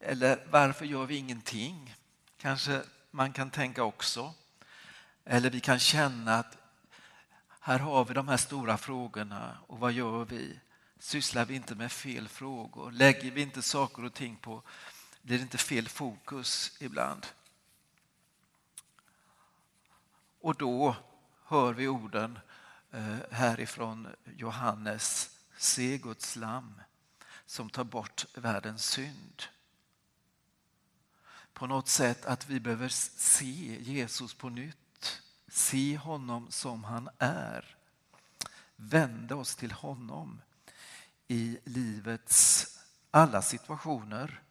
Eller 0.00 0.46
varför 0.50 0.84
gör 0.84 1.06
vi 1.06 1.16
ingenting? 1.16 1.96
Kanske 2.38 2.82
man 3.10 3.32
kan 3.32 3.50
tänka 3.50 3.82
också. 3.82 4.34
Eller 5.32 5.50
vi 5.50 5.60
kan 5.60 5.78
känna 5.78 6.34
att 6.34 6.58
här 7.60 7.78
har 7.78 8.04
vi 8.04 8.14
de 8.14 8.28
här 8.28 8.36
stora 8.36 8.78
frågorna 8.78 9.58
och 9.66 9.78
vad 9.78 9.92
gör 9.92 10.24
vi? 10.24 10.60
Sysslar 10.98 11.44
vi 11.44 11.54
inte 11.54 11.74
med 11.74 11.92
fel 11.92 12.28
frågor? 12.28 12.90
Lägger 12.90 13.30
vi 13.30 13.40
inte 13.40 13.62
saker 13.62 14.04
och 14.04 14.14
ting 14.14 14.36
på, 14.36 14.62
blir 15.22 15.36
det 15.36 15.42
inte 15.42 15.58
fel 15.58 15.88
fokus 15.88 16.76
ibland? 16.80 17.26
Och 20.40 20.54
då 20.54 20.96
hör 21.44 21.72
vi 21.72 21.88
orden 21.88 22.38
eh, 22.90 23.16
härifrån 23.30 24.08
Johannes, 24.36 25.38
se 25.56 25.98
Guds 25.98 26.36
lam 26.36 26.80
som 27.46 27.70
tar 27.70 27.84
bort 27.84 28.24
världens 28.34 28.84
synd. 28.84 29.42
På 31.52 31.66
något 31.66 31.88
sätt 31.88 32.24
att 32.24 32.48
vi 32.48 32.60
behöver 32.60 32.88
se 32.88 33.82
Jesus 33.82 34.34
på 34.34 34.48
nytt, 34.48 34.76
se 35.50 35.96
honom 35.96 36.50
som 36.50 36.84
han 36.84 37.08
är, 37.18 37.76
vända 38.76 39.36
oss 39.36 39.56
till 39.56 39.72
honom 39.72 40.40
i 41.28 41.58
livets 41.64 42.66
alla 43.10 43.42
situationer. 43.42 44.42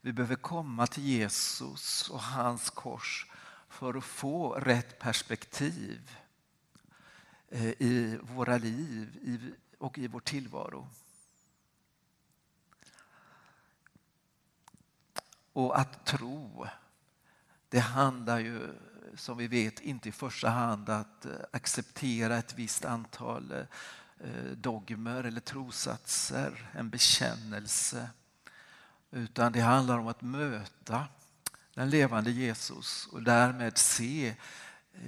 Vi 0.00 0.12
behöver 0.12 0.36
komma 0.36 0.86
till 0.86 1.02
Jesus 1.02 2.08
och 2.08 2.20
hans 2.20 2.70
kors 2.70 3.26
för 3.68 3.94
att 3.94 4.04
få 4.04 4.54
rätt 4.54 4.98
perspektiv 4.98 6.16
eh, 7.48 7.68
i 7.68 8.18
våra 8.22 8.58
liv 8.58 9.54
och 9.78 9.98
i 9.98 10.06
vår 10.06 10.20
tillvaro. 10.20 10.88
Och 15.52 15.78
att 15.78 16.06
tro, 16.06 16.66
det 17.68 17.80
handlar 17.80 18.38
ju 18.38 18.74
som 19.14 19.36
vi 19.36 19.46
vet 19.46 19.80
inte 19.80 20.08
i 20.08 20.12
första 20.12 20.48
hand 20.48 20.88
att 20.88 21.26
eh, 21.26 21.32
acceptera 21.50 22.36
ett 22.36 22.54
visst 22.54 22.84
antal 22.84 23.52
eh, 23.52 23.58
eh, 24.20 24.50
dogmer 24.56 25.24
eller 25.24 25.40
trosatser, 25.40 26.70
en 26.72 26.90
bekännelse. 26.90 28.10
Utan 29.10 29.52
det 29.52 29.60
handlar 29.60 29.98
om 29.98 30.08
att 30.08 30.22
möta 30.22 31.06
den 31.74 31.90
levande 31.90 32.30
Jesus 32.30 33.06
och 33.12 33.22
därmed 33.22 33.78
se 33.78 34.34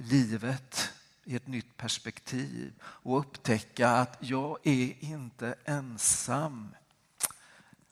livet 0.01 0.93
i 1.23 1.35
ett 1.35 1.47
nytt 1.47 1.77
perspektiv 1.77 2.73
och 2.83 3.19
upptäcka 3.19 3.89
att 3.89 4.17
jag 4.19 4.57
är 4.63 5.03
inte 5.03 5.55
ensam 5.65 6.75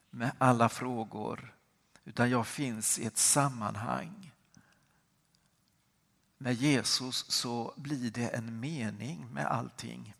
med 0.09 0.31
alla 0.37 0.69
frågor 0.69 1.53
utan 2.05 2.29
jag 2.29 2.47
finns 2.47 2.99
i 2.99 3.05
ett 3.05 3.17
sammanhang. 3.17 4.30
Med 6.41 6.53
Jesus 6.53 7.25
så 7.27 7.73
blir 7.75 8.11
det 8.11 8.27
en 8.27 8.59
mening 8.59 9.27
med 9.31 9.45
allting. 9.45 10.15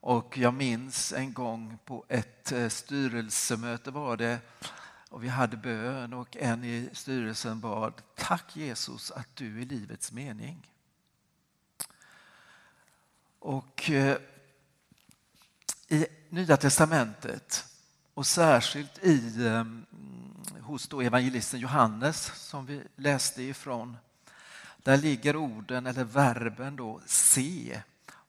Och 0.00 0.38
jag 0.38 0.54
minns 0.54 1.12
en 1.12 1.32
gång 1.32 1.78
på 1.84 2.04
ett 2.08 2.52
eh, 2.52 2.68
styrelsemöte 2.68 3.90
var 3.90 4.16
det 4.16 4.38
och 5.08 5.24
vi 5.24 5.28
hade 5.28 5.56
bön 5.56 6.12
och 6.12 6.36
en 6.36 6.64
i 6.64 6.90
styrelsen 6.92 7.60
bad 7.60 8.02
Tack 8.14 8.56
Jesus 8.56 9.10
att 9.10 9.36
du 9.36 9.62
är 9.62 9.66
livets 9.66 10.12
mening. 10.12 10.70
Och 13.38 13.90
eh, 13.90 14.18
i 15.88 16.06
Nya 16.28 16.56
testamentet 16.56 17.64
och 18.14 18.26
särskilt 18.26 18.98
i, 18.98 19.46
eh, 19.46 19.60
mm, 19.60 19.86
hos 20.60 20.88
då 20.88 21.00
evangelisten 21.00 21.60
Johannes 21.60 22.48
som 22.48 22.66
vi 22.66 22.82
läste 22.96 23.42
ifrån 23.42 23.96
där 24.84 24.96
ligger 24.96 25.36
orden 25.36 25.86
eller 25.86 26.04
verben 26.04 26.76
då 26.76 27.00
se 27.06 27.82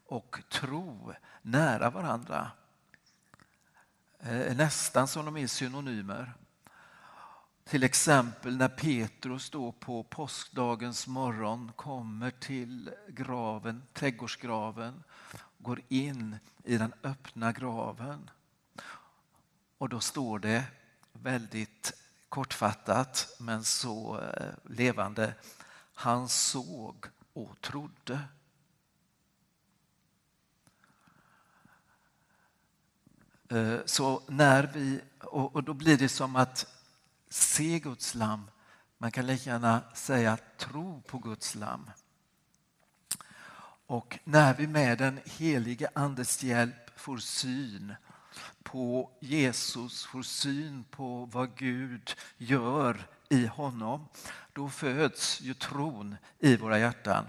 och 0.05 0.41
tro 0.49 1.13
nära 1.41 1.89
varandra. 1.89 2.51
Eh, 4.19 4.55
nästan 4.55 5.07
som 5.07 5.25
de 5.25 5.37
är 5.37 5.47
synonymer. 5.47 6.33
Till 7.63 7.83
exempel 7.83 8.57
när 8.57 8.67
Petrus 8.67 9.49
då 9.49 9.71
på 9.71 10.03
påskdagens 10.03 11.07
morgon 11.07 11.71
kommer 11.75 12.31
till 12.31 12.91
graven, 13.07 13.83
trädgårdsgraven, 13.93 15.03
går 15.57 15.81
in 15.87 16.37
i 16.63 16.77
den 16.77 16.93
öppna 17.03 17.51
graven. 17.51 18.29
Och 19.77 19.89
då 19.89 19.99
står 19.99 20.39
det 20.39 20.63
väldigt 21.13 21.93
kortfattat 22.29 23.35
men 23.39 23.63
så 23.63 24.19
eh, 24.21 24.53
levande. 24.63 25.33
Han 25.95 26.29
såg 26.29 27.05
och 27.33 27.61
trodde. 27.61 28.19
Eh, 33.49 33.79
så 33.85 34.21
när 34.27 34.63
vi, 34.73 35.01
och 35.21 35.63
då 35.63 35.73
blir 35.73 35.97
det 35.97 36.09
som 36.09 36.35
att 36.35 36.67
se 37.29 37.79
Guds 37.79 38.15
lam. 38.15 38.51
Man 38.97 39.11
kan 39.11 39.25
lika 39.25 39.49
gärna 39.49 39.81
säga 39.93 40.37
tro 40.57 41.01
på 41.01 41.17
Guds 41.17 41.55
lam. 41.55 41.91
Och 43.87 44.19
när 44.23 44.53
vi 44.53 44.67
med 44.67 44.97
den 44.97 45.19
helige 45.25 45.89
Andes 45.93 46.43
hjälp 46.43 46.99
får 46.99 47.17
syn 47.17 47.95
på 48.63 49.11
Jesus, 49.19 50.05
får 50.05 50.23
syn 50.23 50.83
på 50.83 51.25
vad 51.25 51.57
Gud 51.57 52.15
gör 52.37 53.07
i 53.29 53.45
honom, 53.45 54.07
då 54.53 54.69
föds 54.69 55.41
ju 55.41 55.53
tron 55.53 56.15
i 56.39 56.57
våra 56.57 56.79
hjärtan. 56.79 57.25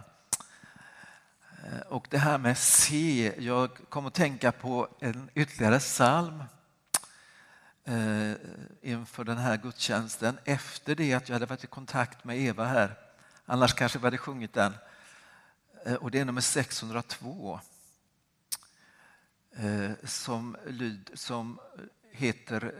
Eh, 1.64 1.80
och 1.88 2.06
det 2.10 2.18
här 2.18 2.38
med 2.38 2.58
se, 2.58 3.34
jag 3.38 3.70
kom 3.88 4.06
att 4.06 4.14
tänka 4.14 4.52
på 4.52 4.88
en 5.00 5.30
ytterligare 5.34 5.78
psalm 5.78 6.42
eh, 7.84 8.32
inför 8.82 9.24
den 9.24 9.38
här 9.38 9.56
gudstjänsten 9.56 10.38
efter 10.44 10.94
det 10.94 11.14
att 11.14 11.28
jag 11.28 11.34
hade 11.34 11.46
varit 11.46 11.64
i 11.64 11.66
kontakt 11.66 12.24
med 12.24 12.38
Eva 12.38 12.64
här. 12.64 12.98
Annars 13.44 13.74
kanske 13.74 13.98
vi 13.98 14.04
hade 14.04 14.18
sjungit 14.18 14.52
den. 14.52 14.72
Eh, 15.86 15.94
och 15.94 16.10
det 16.10 16.20
är 16.20 16.24
nummer 16.24 16.40
602 16.40 17.60
eh, 19.56 19.90
som, 20.04 20.56
lyd, 20.66 21.10
som 21.14 21.58
heter 22.10 22.74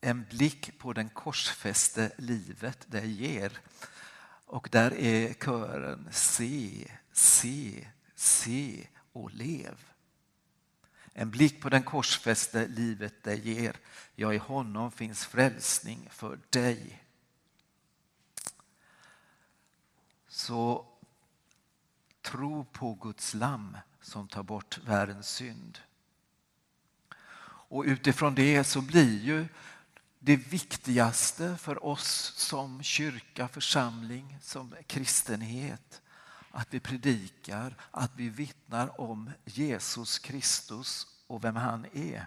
en 0.00 0.24
blick 0.30 0.78
på 0.78 0.92
den 0.92 1.08
korsfäste 1.08 2.12
livet 2.18 2.86
det 2.86 3.06
ger. 3.06 3.60
Och 4.46 4.68
där 4.72 4.94
är 4.94 5.34
kören 5.34 6.08
Se, 6.12 6.90
se, 7.12 7.88
se 8.14 8.86
och 9.12 9.30
lev. 9.30 9.90
En 11.12 11.30
blick 11.30 11.62
på 11.62 11.68
den 11.68 11.82
korsfäste 11.82 12.66
livet 12.66 13.14
det 13.22 13.34
ger. 13.34 13.76
Ja, 14.14 14.34
i 14.34 14.38
honom 14.38 14.92
finns 14.92 15.26
frälsning 15.26 16.08
för 16.10 16.38
dig. 16.50 17.04
Så 20.28 20.86
tro 22.22 22.64
på 22.64 22.94
Guds 22.94 23.34
lamm 23.34 23.76
som 24.00 24.28
tar 24.28 24.42
bort 24.42 24.78
världens 24.78 25.28
synd. 25.28 25.78
Och 27.42 27.84
utifrån 27.84 28.34
det 28.34 28.64
så 28.64 28.80
blir 28.80 29.18
ju 29.18 29.46
det 30.22 30.36
viktigaste 30.36 31.56
för 31.56 31.84
oss 31.84 32.32
som 32.36 32.82
kyrka, 32.82 33.48
församling, 33.48 34.38
som 34.42 34.74
kristenhet 34.86 36.02
att 36.50 36.74
vi 36.74 36.80
predikar, 36.80 37.76
att 37.90 38.10
vi 38.16 38.28
vittnar 38.28 39.00
om 39.00 39.30
Jesus 39.44 40.18
Kristus 40.18 41.06
och 41.26 41.44
vem 41.44 41.56
han 41.56 41.86
är. 41.92 42.26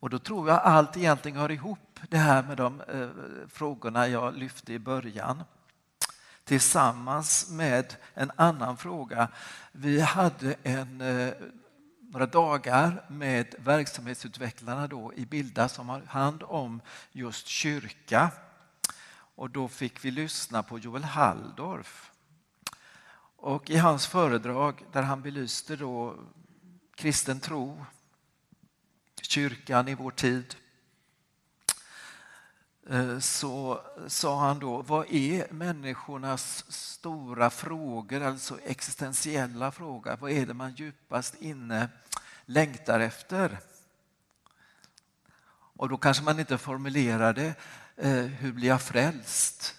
Och 0.00 0.10
då 0.10 0.18
tror 0.18 0.48
jag 0.48 0.58
allt 0.58 0.96
egentligen 0.96 1.38
hör 1.38 1.50
ihop 1.50 2.00
det 2.08 2.18
här 2.18 2.42
med 2.42 2.56
de 2.56 2.80
eh, 2.80 3.08
frågorna 3.48 4.08
jag 4.08 4.36
lyfte 4.36 4.72
i 4.72 4.78
början. 4.78 5.44
tillsammans 6.44 7.50
med 7.50 7.96
en 8.14 8.32
annan 8.36 8.76
fråga. 8.76 9.28
Vi 9.72 10.00
hade 10.00 10.54
en, 10.62 11.00
eh, 11.00 11.34
några 12.12 12.26
dagar 12.26 13.04
med 13.08 13.54
verksamhetsutvecklarna 13.58 14.86
då 14.86 15.14
i 15.14 15.26
Bilda 15.26 15.68
som 15.68 15.88
har 15.88 16.00
hand 16.00 16.42
om 16.42 16.80
just 17.12 17.46
kyrka. 17.46 18.30
Och 19.34 19.50
då 19.50 19.68
fick 19.68 20.04
vi 20.04 20.10
lyssna 20.10 20.62
på 20.62 20.78
Joel 20.78 21.04
Halldorf. 21.04 22.12
Och 23.36 23.70
i 23.70 23.76
hans 23.76 24.06
föredrag 24.06 24.84
där 24.92 25.02
han 25.02 25.22
belyste 25.22 25.76
då 25.76 26.16
kristen 26.94 27.40
tro, 27.40 27.84
kyrkan 29.22 29.88
i 29.88 29.94
vår 29.94 30.10
tid, 30.10 30.56
Eh, 32.90 33.18
så 33.18 33.80
sa 34.06 34.40
han 34.40 34.58
då, 34.58 34.82
vad 34.82 35.06
är 35.10 35.52
människornas 35.52 36.64
stora 36.68 37.50
frågor, 37.50 38.22
alltså 38.22 38.58
existentiella 38.60 39.72
frågor? 39.72 40.16
Vad 40.20 40.30
är 40.30 40.46
det 40.46 40.54
man 40.54 40.74
djupast 40.74 41.34
inne 41.34 41.88
längtar 42.46 43.00
efter? 43.00 43.58
Och 45.76 45.88
då 45.88 45.96
kanske 45.96 46.24
man 46.24 46.40
inte 46.40 46.58
formulerade, 46.58 47.54
eh, 47.96 48.12
hur 48.12 48.52
blir 48.52 48.68
jag 48.68 48.82
frälst? 48.82 49.74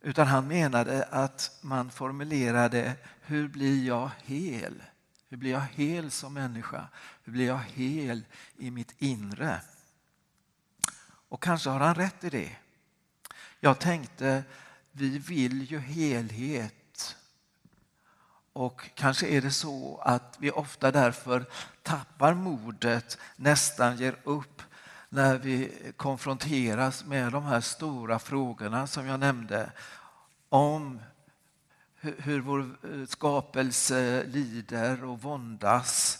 Utan 0.00 0.26
han 0.26 0.48
menade 0.48 1.04
att 1.04 1.58
man 1.60 1.90
formulerade, 1.90 2.92
hur 3.20 3.48
blir 3.48 3.86
jag 3.86 4.10
hel? 4.22 4.82
Hur 5.28 5.36
blir 5.36 5.50
jag 5.50 5.66
hel 5.74 6.10
som 6.10 6.34
människa? 6.34 6.88
Hur 7.24 7.32
blir 7.32 7.46
jag 7.46 7.60
hel 7.74 8.24
i 8.56 8.70
mitt 8.70 8.94
inre? 8.98 9.60
Och 11.28 11.42
kanske 11.42 11.70
har 11.70 11.80
han 11.80 11.94
rätt 11.94 12.24
i 12.24 12.30
det. 12.30 12.56
Jag 13.60 13.78
tänkte, 13.78 14.44
vi 14.92 15.18
vill 15.18 15.70
ju 15.70 15.78
helhet. 15.78 17.16
Och 18.52 18.90
kanske 18.94 19.26
är 19.26 19.40
det 19.40 19.50
så 19.50 19.98
att 19.98 20.36
vi 20.38 20.50
ofta 20.50 20.90
därför 20.90 21.44
tappar 21.82 22.34
modet, 22.34 23.18
nästan 23.36 23.96
ger 23.96 24.16
upp 24.24 24.62
när 25.08 25.38
vi 25.38 25.72
konfronteras 25.96 27.04
med 27.04 27.32
de 27.32 27.44
här 27.44 27.60
stora 27.60 28.18
frågorna 28.18 28.86
som 28.86 29.06
jag 29.06 29.20
nämnde 29.20 29.72
om 30.48 31.00
hur 32.00 32.40
vår 32.40 32.60
eh, 32.60 33.06
skapelse 33.06 34.24
lider 34.24 35.04
och 35.04 35.22
våndas, 35.22 36.18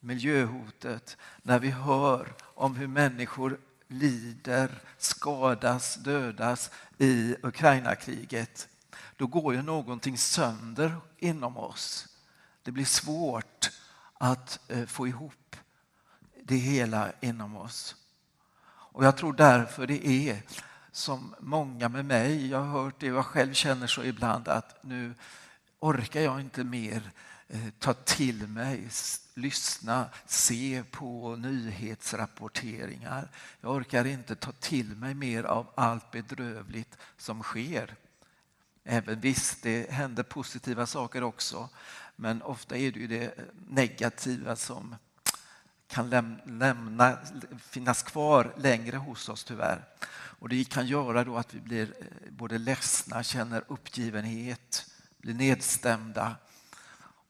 miljöhotet, 0.00 1.16
när 1.42 1.58
vi 1.58 1.70
hör 1.70 2.34
om 2.40 2.76
hur 2.76 2.86
människor 2.86 3.58
lider, 3.88 4.82
skadas, 4.98 5.94
dödas 5.94 6.70
i 6.98 7.36
Ukraina-kriget, 7.42 8.68
då 9.16 9.26
går 9.26 9.54
ju 9.54 9.62
någonting 9.62 10.18
sönder 10.18 10.96
inom 11.18 11.56
oss. 11.56 12.08
Det 12.62 12.70
blir 12.70 12.84
svårt 12.84 13.70
att 14.18 14.60
eh, 14.68 14.86
få 14.86 15.06
ihop 15.08 15.56
det 16.44 16.56
hela 16.56 17.12
inom 17.20 17.56
oss. 17.56 17.96
Och 18.68 19.04
jag 19.04 19.16
tror 19.16 19.32
därför 19.32 19.86
det 19.86 20.06
är 20.06 20.42
som 20.92 21.34
många 21.40 21.88
med 21.88 22.04
mig, 22.04 22.46
jag 22.50 22.58
har 22.58 22.82
hört 22.82 22.94
det 22.98 23.10
och 23.10 23.18
jag 23.18 23.26
själv 23.26 23.52
känner 23.52 23.86
så 23.86 24.04
ibland 24.04 24.48
att 24.48 24.84
nu 24.84 25.14
orkar 25.78 26.20
jag 26.20 26.40
inte 26.40 26.64
mer 26.64 27.10
eh, 27.48 27.68
ta 27.78 27.94
till 27.94 28.46
mig, 28.46 28.88
lyssna, 29.38 30.08
se 30.26 30.84
på 30.90 31.36
nyhetsrapporteringar. 31.36 33.28
Jag 33.60 33.72
orkar 33.72 34.04
inte 34.04 34.34
ta 34.34 34.52
till 34.52 34.96
mig 34.96 35.14
mer 35.14 35.44
av 35.44 35.66
allt 35.74 36.10
bedrövligt 36.10 36.98
som 37.16 37.42
sker. 37.42 37.94
Även 38.84 39.20
visst, 39.20 39.62
det 39.62 39.90
händer 39.90 40.22
positiva 40.22 40.86
saker 40.86 41.22
också, 41.22 41.68
men 42.16 42.42
ofta 42.42 42.76
är 42.76 42.92
det 42.92 43.00
ju 43.00 43.06
det 43.06 43.34
negativa 43.68 44.56
som 44.56 44.96
kan 45.88 46.10
lämna, 46.44 47.18
finnas 47.60 48.02
kvar 48.02 48.54
längre 48.56 48.96
hos 48.96 49.28
oss 49.28 49.44
tyvärr. 49.44 49.84
Och 50.40 50.48
det 50.48 50.64
kan 50.64 50.86
göra 50.86 51.24
då 51.24 51.36
att 51.36 51.54
vi 51.54 51.60
blir 51.60 51.94
eh, 52.00 52.30
både 52.30 52.58
ledsna, 52.58 53.22
känner 53.22 53.64
uppgivenhet, 53.68 54.90
blir 55.18 55.34
nedstämda. 55.34 56.36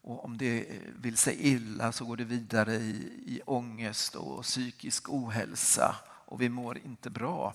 Och 0.02 0.24
om 0.24 0.38
det 0.38 0.76
eh, 0.76 0.80
vill 0.96 1.16
sig 1.16 1.37
illa 1.40 1.92
så 1.92 2.04
går 2.04 2.16
det 2.16 2.24
vidare 2.24 2.74
i, 2.74 3.22
i 3.26 3.40
ångest 3.46 4.14
och 4.14 4.42
psykisk 4.42 5.08
ohälsa 5.08 5.96
och 6.04 6.42
vi 6.42 6.48
mår 6.48 6.78
inte 6.78 7.11
bra. 7.11 7.54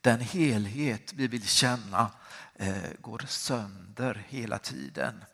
Den 0.00 0.20
helhet 0.20 1.12
vi 1.12 1.28
vill 1.28 1.48
känna 1.48 2.10
eh, 2.54 2.90
går 3.00 3.24
sönder 3.28 4.24
hela 4.28 4.58
tiden. 4.58 5.24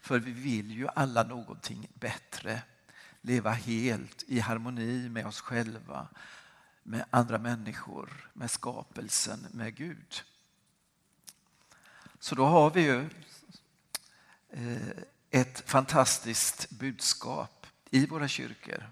För 0.00 0.18
vi 0.18 0.32
vill 0.32 0.70
ju 0.70 0.88
alla 0.88 1.22
någonting 1.22 1.88
bättre. 1.94 2.62
Leva 3.20 3.50
helt 3.50 4.24
i 4.26 4.40
harmoni 4.40 5.08
med 5.08 5.26
oss 5.26 5.40
själva, 5.40 6.08
med 6.82 7.04
andra 7.10 7.38
människor, 7.38 8.30
med 8.32 8.50
skapelsen, 8.50 9.46
med 9.50 9.74
Gud. 9.74 10.22
Så 12.18 12.34
då 12.34 12.44
har 12.44 12.70
vi 12.70 12.80
ju 12.80 13.08
Eh, 14.56 14.88
ett 15.30 15.70
fantastiskt 15.70 16.70
budskap 16.70 17.66
i 17.90 18.06
våra 18.06 18.28
kyrkor. 18.28 18.90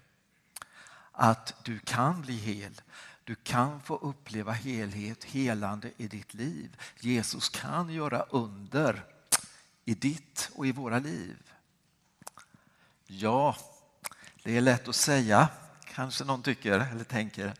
Att 1.11 1.53
du 1.63 1.79
kan 1.79 2.21
bli 2.21 2.35
hel, 2.35 2.81
du 3.23 3.35
kan 3.35 3.81
få 3.81 3.95
uppleva 3.97 4.51
helhet, 4.51 5.23
helande 5.23 5.91
i 5.97 6.07
ditt 6.07 6.33
liv. 6.33 6.77
Jesus 6.99 7.49
kan 7.49 7.89
göra 7.89 8.21
under 8.21 9.05
i 9.85 9.93
ditt 9.93 10.49
och 10.55 10.67
i 10.67 10.71
våra 10.71 10.99
liv. 10.99 11.51
Ja, 13.07 13.55
det 14.43 14.57
är 14.57 14.61
lätt 14.61 14.87
att 14.87 14.95
säga, 14.95 15.49
kanske 15.85 16.23
någon 16.23 16.43
tycker 16.43 16.79
eller 16.79 17.03
tänker. 17.03 17.53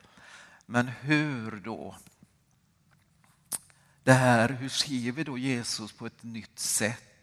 Men 0.66 0.88
hur 0.88 1.52
då? 1.52 1.96
Det 4.04 4.14
här, 4.14 4.50
hur 4.50 4.70
ser 4.70 5.12
vi 5.12 5.24
då 5.24 5.38
Jesus 5.38 5.92
på 5.92 6.06
ett 6.06 6.24
nytt 6.24 6.60
sätt? 6.60 7.15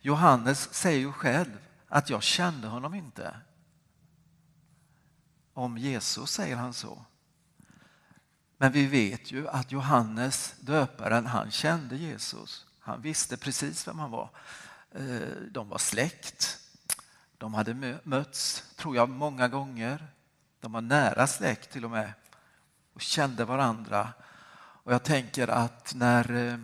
Johannes 0.00 0.74
säger 0.74 0.98
ju 0.98 1.12
själv 1.12 1.58
att 1.88 2.10
jag 2.10 2.22
kände 2.22 2.68
honom 2.68 2.94
inte. 2.94 3.36
Om 5.54 5.78
Jesus 5.78 6.30
säger 6.30 6.56
han 6.56 6.74
så. 6.74 7.04
Men 8.56 8.72
vi 8.72 8.86
vet 8.86 9.32
ju 9.32 9.48
att 9.48 9.72
Johannes 9.72 10.54
döparen, 10.60 11.26
han 11.26 11.50
kände 11.50 11.96
Jesus. 11.96 12.66
Han 12.78 13.02
visste 13.02 13.36
precis 13.36 13.88
vem 13.88 13.98
han 13.98 14.10
var. 14.10 14.30
Eh, 14.90 15.20
de 15.50 15.68
var 15.68 15.78
släkt. 15.78 16.58
De 17.38 17.54
hade 17.54 17.98
mötts, 18.02 18.64
tror 18.76 18.96
jag, 18.96 19.08
många 19.08 19.48
gånger. 19.48 20.06
De 20.60 20.72
var 20.72 20.80
nära 20.80 21.26
släkt 21.26 21.70
till 21.70 21.84
och 21.84 21.90
med 21.90 22.12
och 22.92 23.00
kände 23.00 23.44
varandra. 23.44 24.12
Och 24.58 24.92
jag 24.92 25.02
tänker 25.02 25.48
att 25.48 25.94
när 25.94 26.32
eh, 26.32 26.58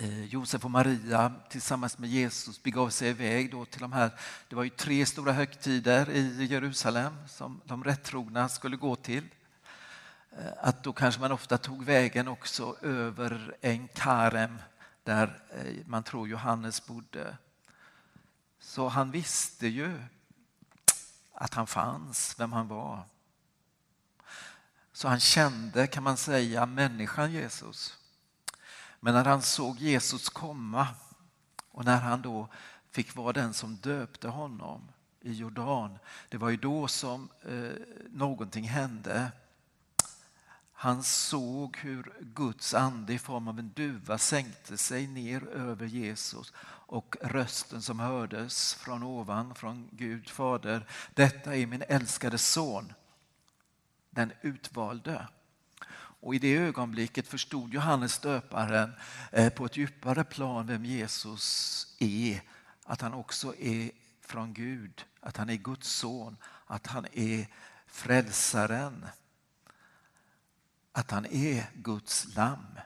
Eh, 0.00 0.24
Josef 0.24 0.64
och 0.64 0.70
Maria 0.70 1.32
tillsammans 1.48 1.98
med 1.98 2.10
Jesus 2.10 2.62
begav 2.62 2.90
sig 2.90 3.08
iväg 3.08 3.50
då 3.50 3.64
till 3.64 3.80
de 3.80 3.92
här, 3.92 4.10
det 4.48 4.56
var 4.56 4.64
ju 4.64 4.70
tre 4.70 5.06
stora 5.06 5.32
högtider 5.32 6.10
i 6.10 6.44
Jerusalem 6.44 7.16
som 7.28 7.60
de 7.64 7.84
rättrogna 7.84 8.48
skulle 8.48 8.76
gå 8.76 8.96
till. 8.96 9.24
Eh, 10.32 10.52
att 10.58 10.84
då 10.84 10.92
kanske 10.92 11.20
man 11.20 11.32
ofta 11.32 11.58
tog 11.58 11.84
vägen 11.84 12.28
också 12.28 12.76
över 12.82 13.56
en 13.60 13.88
karem 13.88 14.58
där 15.04 15.42
eh, 15.50 15.86
man 15.86 16.02
tror 16.02 16.28
Johannes 16.28 16.86
bodde. 16.86 17.36
Så 18.60 18.88
han 18.88 19.10
visste 19.10 19.66
ju 19.66 20.02
att 21.32 21.54
han 21.54 21.66
fanns, 21.66 22.34
vem 22.38 22.52
han 22.52 22.68
var. 22.68 23.02
Så 24.92 25.08
han 25.08 25.20
kände, 25.20 25.86
kan 25.86 26.02
man 26.02 26.16
säga, 26.16 26.66
människan 26.66 27.32
Jesus. 27.32 27.97
Men 29.00 29.14
när 29.14 29.24
han 29.24 29.42
såg 29.42 29.78
Jesus 29.78 30.28
komma 30.28 30.88
och 31.70 31.84
när 31.84 32.00
han 32.00 32.22
då 32.22 32.48
fick 32.90 33.16
vara 33.16 33.32
den 33.32 33.54
som 33.54 33.76
döpte 33.76 34.28
honom 34.28 34.88
i 35.20 35.32
Jordan, 35.32 35.98
det 36.28 36.36
var 36.36 36.50
ju 36.50 36.56
då 36.56 36.88
som 36.88 37.28
eh, 37.42 37.70
någonting 38.10 38.64
hände. 38.64 39.32
Han 40.72 41.02
såg 41.02 41.76
hur 41.76 42.12
Guds 42.20 42.74
ande 42.74 43.12
i 43.12 43.18
form 43.18 43.48
av 43.48 43.58
en 43.58 43.72
duva 43.72 44.18
sänkte 44.18 44.76
sig 44.76 45.06
ner 45.06 45.48
över 45.48 45.86
Jesus 45.86 46.52
och 46.88 47.16
rösten 47.22 47.82
som 47.82 48.00
hördes 48.00 48.74
från 48.74 49.02
ovan, 49.02 49.54
från 49.54 49.88
Gud 49.92 50.28
fader. 50.28 50.86
Detta 51.14 51.56
är 51.56 51.66
min 51.66 51.82
älskade 51.88 52.38
son, 52.38 52.92
den 54.10 54.32
utvalde. 54.42 55.28
Och 56.20 56.34
i 56.34 56.38
det 56.38 56.56
ögonblicket 56.56 57.28
förstod 57.28 57.74
Johannes 57.74 58.18
döparen 58.18 58.92
eh, 59.32 59.52
på 59.52 59.64
ett 59.66 59.76
djupare 59.76 60.24
plan 60.24 60.66
vem 60.66 60.84
Jesus 60.84 61.86
är. 61.98 62.42
Att 62.84 63.00
han 63.00 63.14
också 63.14 63.54
är 63.56 63.90
från 64.20 64.54
Gud, 64.54 65.04
att 65.20 65.36
han 65.36 65.50
är 65.50 65.56
Guds 65.56 65.88
son, 65.88 66.36
att 66.66 66.86
han 66.86 67.06
är 67.12 67.46
frälsaren 67.86 69.06
att 70.98 71.10
han 71.10 71.26
är 71.26 71.70
Guds 71.74 72.36
lamm 72.36 72.78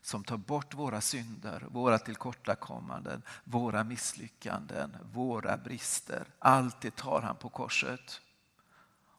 som 0.00 0.24
tar 0.24 0.36
bort 0.36 0.74
våra 0.74 1.00
synder, 1.00 1.66
våra 1.70 1.98
tillkortakommanden, 1.98 3.22
våra 3.44 3.84
misslyckanden, 3.84 4.96
våra 5.12 5.56
brister. 5.56 6.26
Allt 6.38 6.80
det 6.80 6.96
tar 6.96 7.20
han 7.20 7.36
på 7.36 7.48
korset. 7.48 8.20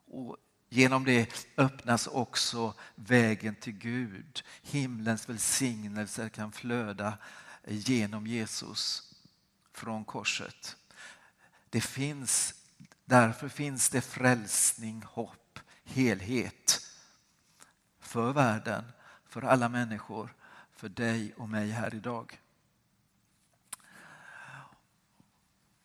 Och 0.08 0.38
genom 0.70 1.06
det 1.06 1.48
öppnas 1.58 2.08
också 2.08 2.74
vägen 2.96 3.56
till 3.56 3.74
Gud. 3.74 4.44
Himlens 4.62 5.30
välsignelser 5.30 6.30
kan 6.30 6.52
flöda 6.52 7.18
genom 7.68 8.28
Jesus 8.28 9.14
från 9.74 10.06
korset. 10.06 10.76
Det 11.70 11.82
finns, 11.82 12.54
därför 13.06 13.50
finns 13.50 13.90
det 13.90 14.02
frälsning, 14.02 15.04
hopp, 15.06 15.60
helhet 15.84 16.82
för 18.00 18.34
världen, 18.34 18.84
för 19.26 19.42
alla 19.42 19.70
människor, 19.70 20.36
för 20.76 20.90
dig 20.90 21.34
och 21.34 21.50
mig 21.50 21.70
här 21.70 21.96
idag. 21.96 22.40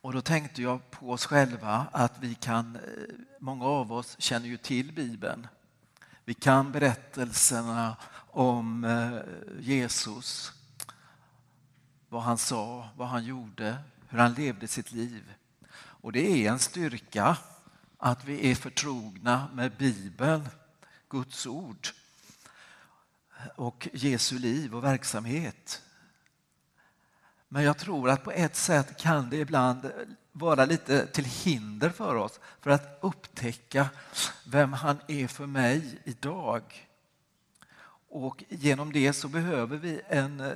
Och 0.02 0.12
då 0.12 0.22
tänkte 0.22 0.62
jag 0.62 0.90
på 0.90 1.10
oss 1.10 1.26
själva 1.26 1.86
att 1.92 2.18
vi 2.20 2.34
kan, 2.34 2.76
eh, 2.76 2.82
många 3.38 3.64
av 3.64 3.92
oss 3.92 4.16
känner 4.18 4.46
ju 4.46 4.56
till 4.56 4.92
Bibeln. 4.92 5.46
Vi 6.24 6.34
kan 6.34 6.72
berättelserna 6.72 7.96
om 8.30 8.84
eh, 8.84 9.18
Jesus, 9.60 10.52
vad 12.08 12.22
han 12.22 12.38
sa, 12.38 12.88
vad 12.96 13.08
han 13.08 13.24
gjorde, 13.24 13.78
hur 14.08 14.18
han 14.18 14.34
levde 14.34 14.68
sitt 14.68 14.92
liv. 14.92 15.34
Och 15.74 16.12
det 16.12 16.46
är 16.46 16.52
en 16.52 16.58
styrka 16.58 17.36
att 17.98 18.24
vi 18.24 18.50
är 18.50 18.54
förtrogna 18.54 19.48
med 19.54 19.72
Bibeln, 19.76 20.48
Guds 21.08 21.46
ord 21.46 21.88
och 23.56 23.88
Jesu 23.92 24.38
liv 24.38 24.74
och 24.74 24.84
verksamhet. 24.84 25.82
Men 27.52 27.64
jag 27.64 27.78
tror 27.78 28.10
att 28.10 28.24
på 28.24 28.30
ett 28.30 28.56
sätt 28.56 28.96
kan 28.96 29.30
det 29.30 29.36
ibland 29.36 29.92
vara 30.32 30.64
lite 30.64 31.06
till 31.06 31.24
hinder 31.24 31.90
för 31.90 32.14
oss 32.14 32.40
för 32.60 32.70
att 32.70 32.98
upptäcka 33.00 33.88
vem 34.46 34.72
han 34.72 34.98
är 35.08 35.26
för 35.26 35.46
mig 35.46 35.98
idag. 36.04 36.88
Och 38.08 38.44
genom 38.48 38.92
det 38.92 39.12
så 39.12 39.28
behöver 39.28 39.76
vi 39.76 40.00
en 40.08 40.40
eh, 40.40 40.52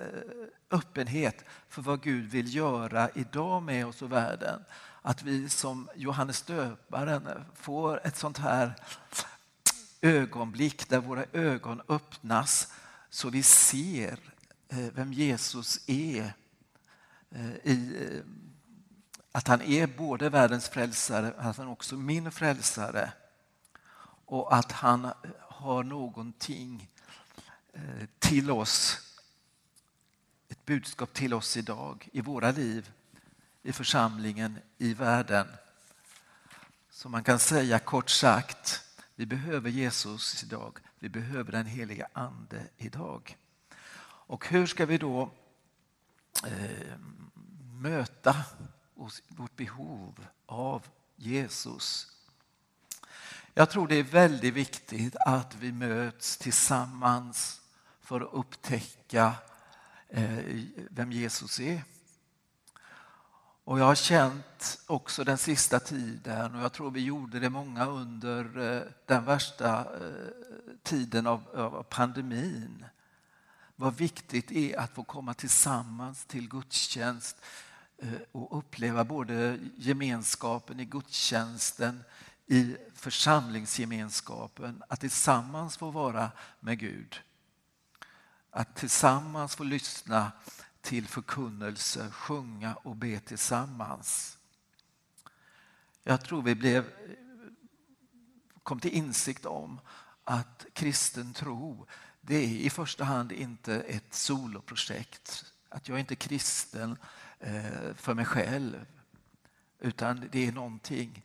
öppenhet 0.71 1.45
för 1.69 1.83
vad 1.83 2.03
Gud 2.03 2.31
vill 2.31 2.55
göra 2.55 3.11
idag 3.15 3.63
med 3.63 3.87
oss 3.87 4.03
och 4.03 4.13
världen. 4.13 4.65
Att 5.03 5.23
vi 5.23 5.49
som 5.49 5.89
Johannes 5.95 6.43
döparen 6.43 7.29
får 7.55 8.07
ett 8.07 8.17
sånt 8.17 8.39
här 8.39 8.75
ögonblick 10.01 10.89
där 10.89 10.99
våra 10.99 11.25
ögon 11.33 11.83
öppnas 11.89 12.73
så 13.11 13.31
vi 13.31 13.43
ser 13.43 14.19
eh, 14.69 14.79
vem 14.95 15.13
Jesus 15.13 15.81
är. 15.87 16.33
Eh, 17.31 17.57
I, 17.57 18.09
eh, 18.11 18.25
att 19.33 19.49
han 19.49 19.63
är 19.63 19.87
både 19.87 20.29
världens 20.29 20.69
frälsare, 20.69 21.35
att 21.39 21.57
han 21.57 21.67
är 21.67 21.73
också 21.73 21.97
min 21.97 22.33
frälsare. 22.33 23.13
Och 24.25 24.57
att 24.57 24.73
han 24.73 25.13
har 25.41 25.83
någonting 25.83 26.91
eh, 27.73 28.07
till 28.19 28.51
oss, 28.51 28.99
ett 30.49 30.65
budskap 30.65 31.13
till 31.13 31.35
oss 31.35 31.57
idag, 31.57 32.09
i 32.13 32.21
våra 32.21 32.51
liv, 32.51 32.91
i 33.63 33.73
församlingen, 33.73 34.59
i 34.79 34.95
världen. 34.95 35.47
Så 36.91 37.09
man 37.09 37.25
kan 37.25 37.39
säga 37.39 37.79
kort 37.79 38.11
sagt, 38.11 38.83
vi 39.15 39.27
behöver 39.27 39.71
Jesus 39.71 40.43
idag. 40.43 40.79
Vi 40.99 41.09
behöver 41.09 41.53
den 41.53 41.67
heliga 41.67 42.09
Ande 42.13 42.63
idag. 42.77 43.37
Och 44.27 44.49
hur 44.49 44.67
ska 44.67 44.87
vi 44.87 44.99
då 44.99 45.31
Eh, 46.45 46.99
möta 47.73 48.37
vårt 49.29 49.57
behov 49.57 50.27
av 50.47 50.87
Jesus? 51.17 52.07
Jag 53.55 53.71
tror 53.71 53.89
det 53.89 53.97
är 53.97 54.03
väldigt 54.03 54.55
viktigt 54.55 55.17
att 55.17 55.55
vi 55.55 55.73
möts 55.73 56.37
tillsammans 56.37 57.61
för 58.01 58.21
att 58.21 58.33
upptäcka 58.33 59.35
eh, 60.09 60.39
vem 60.91 61.13
Jesus 61.13 61.61
är. 61.61 61.83
Och 63.65 63.81
jag 63.81 63.85
har 63.85 63.95
känt 63.95 64.79
också 64.87 65.25
den 65.25 65.39
sista 65.39 65.81
tiden, 65.81 66.55
och 66.55 66.63
jag 66.63 66.73
tror 66.73 66.91
vi 66.91 67.05
gjorde 67.05 67.41
det 67.41 67.51
många 67.51 67.87
under 67.87 68.59
eh, 68.59 68.83
den 69.07 69.25
värsta 69.25 69.79
eh, 69.79 70.35
tiden 70.83 71.27
av 71.27 71.83
pandemin, 71.83 72.85
vad 73.77 73.97
viktigt 73.97 74.49
det 74.49 74.73
är 74.73 74.79
att 74.79 74.95
få 74.95 75.05
komma 75.05 75.35
tillsammans 75.35 76.25
till 76.25 76.49
gudstjänst 76.49 77.37
eh, 77.99 78.13
och 78.33 78.59
uppleva 78.59 79.05
både 79.05 79.59
gemenskapen 79.77 80.81
i 80.81 80.85
gudstjänsten, 80.85 82.05
i 82.47 82.77
församlingsgemenskapen, 82.95 84.83
att 84.89 85.01
tillsammans 85.01 85.77
få 85.77 85.91
vara 85.91 86.31
med 86.61 86.79
Gud. 86.79 87.21
Att 88.51 88.77
tillsammans 88.77 89.57
få 89.57 89.65
lyssna 89.65 90.33
till 90.81 91.09
förkunnelse, 91.09 92.11
sjunga 92.11 92.75
och 92.75 92.97
be 92.97 93.21
tillsammans. 93.21 94.39
Jag 96.03 96.25
tror 96.25 96.43
vi 96.43 96.55
blev, 96.55 96.93
kom 98.63 98.81
till 98.81 98.93
insikt 98.93 99.47
om 99.47 99.81
att 100.25 100.67
kristen 100.73 101.33
tro 101.33 101.87
det 102.27 102.35
är 102.37 102.49
i 102.49 102.71
första 102.71 103.05
hand 103.05 103.33
inte 103.33 103.75
ett 103.75 104.15
soloprojekt. 104.15 105.45
Att 105.69 105.89
jag 105.89 105.97
är 105.97 106.01
inte 106.01 106.17
kristen 106.17 106.99
eh, 107.41 107.95
för 107.95 108.15
mig 108.15 108.25
själv 108.25 108.87
utan 109.81 110.29
det 110.33 110.47
är 110.47 110.53
någonting 110.53 111.23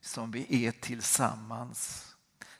som 0.00 0.30
vi 0.30 0.66
är 0.66 0.72
tillsammans. 0.72 2.04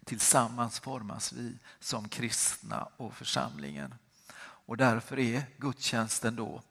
Tillsammans 0.05 0.81
formas 0.81 1.33
vi 1.33 1.59
som 1.81 2.09
kristna 2.09 2.89
och 2.97 3.15
församlingen. 3.15 3.95
Och 4.41 4.77
därför 4.77 5.19
är 5.19 5.43
gudstjänsten 5.57 6.37
då 6.37 6.63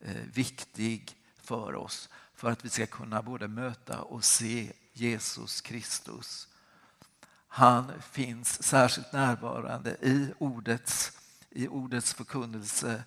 eh, 0.00 0.22
viktig 0.34 1.16
för 1.36 1.74
oss 1.74 2.08
för 2.34 2.50
att 2.50 2.64
vi 2.64 2.68
ska 2.68 2.86
kunna 2.86 3.22
både 3.22 3.48
möta 3.48 4.00
och 4.00 4.24
se 4.24 4.72
Jesus 4.92 5.60
Kristus. 5.60 6.48
Han 7.48 7.92
finns 8.02 8.62
särskilt 8.62 9.12
närvarande 9.12 9.90
i 9.90 10.32
ordets, 10.38 11.12
i 11.50 11.68
ordets 11.68 12.14
förkunnelse, 12.14 13.04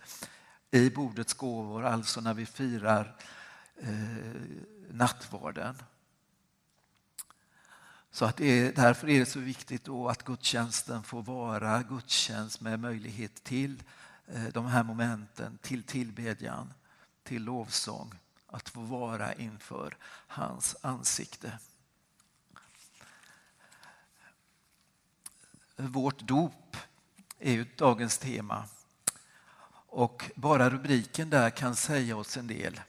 i 0.72 0.89
bordets 0.89 1.34
gåvor, 1.34 1.86
alltså 1.86 2.22
när 2.22 2.34
vi 2.34 2.46
firar 2.46 3.16
eh, 3.82 4.42
nattvarden. 4.89 5.76
Så 8.12 8.26
att 8.26 8.38
det 8.38 8.46
är, 8.46 8.74
därför 8.74 9.10
är 9.10 9.20
det 9.20 9.26
så 9.26 9.39
viktigt 9.39 9.84
då 9.84 10.10
att 10.10 10.24
gudstjänsten 10.24 11.04
får 11.04 11.22
vara 11.22 11.84
gudstjänst 11.84 12.62
med 12.62 12.80
möjlighet 12.80 13.44
till 13.44 13.84
Eh, 14.34 14.44
de 14.44 14.66
här 14.66 14.84
momenten 14.84 15.58
till 15.62 15.84
tillbedjan, 15.84 16.74
till 17.24 17.44
lovsång, 17.44 18.20
att 18.48 18.70
få 18.70 18.82
vara 18.82 19.34
inför 19.34 19.98
hans 20.28 20.76
ansikte. 20.82 21.60
Vårt 25.88 26.20
dop 26.20 26.78
är 27.40 27.52
ju 27.52 27.66
dagens 27.76 28.18
tema 28.18 28.66
och 29.88 30.32
bara 30.36 30.70
rubriken 30.70 31.30
där 31.30 31.50
kan 31.50 31.76
säga 31.76 32.18
oss 32.18 32.38
en 32.38 32.48
del. 32.48 32.82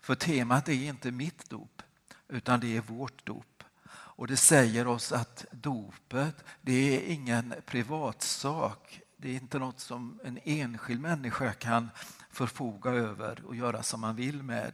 För 0.00 0.14
temat 0.14 0.68
är 0.68 0.72
inte 0.72 1.10
mitt 1.10 1.50
dop 1.50 1.82
utan 2.28 2.60
det 2.60 2.76
är 2.76 2.80
vårt 2.80 3.26
dop. 3.26 3.62
Och 3.88 4.26
det 4.26 4.36
säger 4.36 4.86
oss 4.86 5.12
att 5.12 5.44
dopet 5.50 6.44
det 6.62 6.72
är 6.72 7.12
ingen 7.12 7.54
privatsak 7.66 9.02
det 9.16 9.28
är 9.28 9.34
inte 9.34 9.58
något 9.58 9.80
som 9.80 10.20
en 10.24 10.38
enskild 10.44 11.00
människa 11.00 11.52
kan 11.52 11.90
förfoga 12.30 12.90
över 12.90 13.42
och 13.46 13.56
göra 13.56 13.82
som 13.82 14.00
man 14.00 14.16
vill 14.16 14.42
med. 14.42 14.72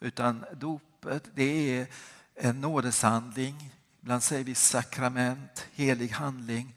Utan 0.00 0.44
dopet 0.52 1.30
det 1.34 1.78
är 1.78 1.86
en 2.34 2.60
nådeshandling, 2.60 3.72
ibland 4.06 4.22
säger 4.22 4.44
vi 4.44 4.54
sakrament, 4.54 5.66
helig 5.72 6.08
handling 6.08 6.74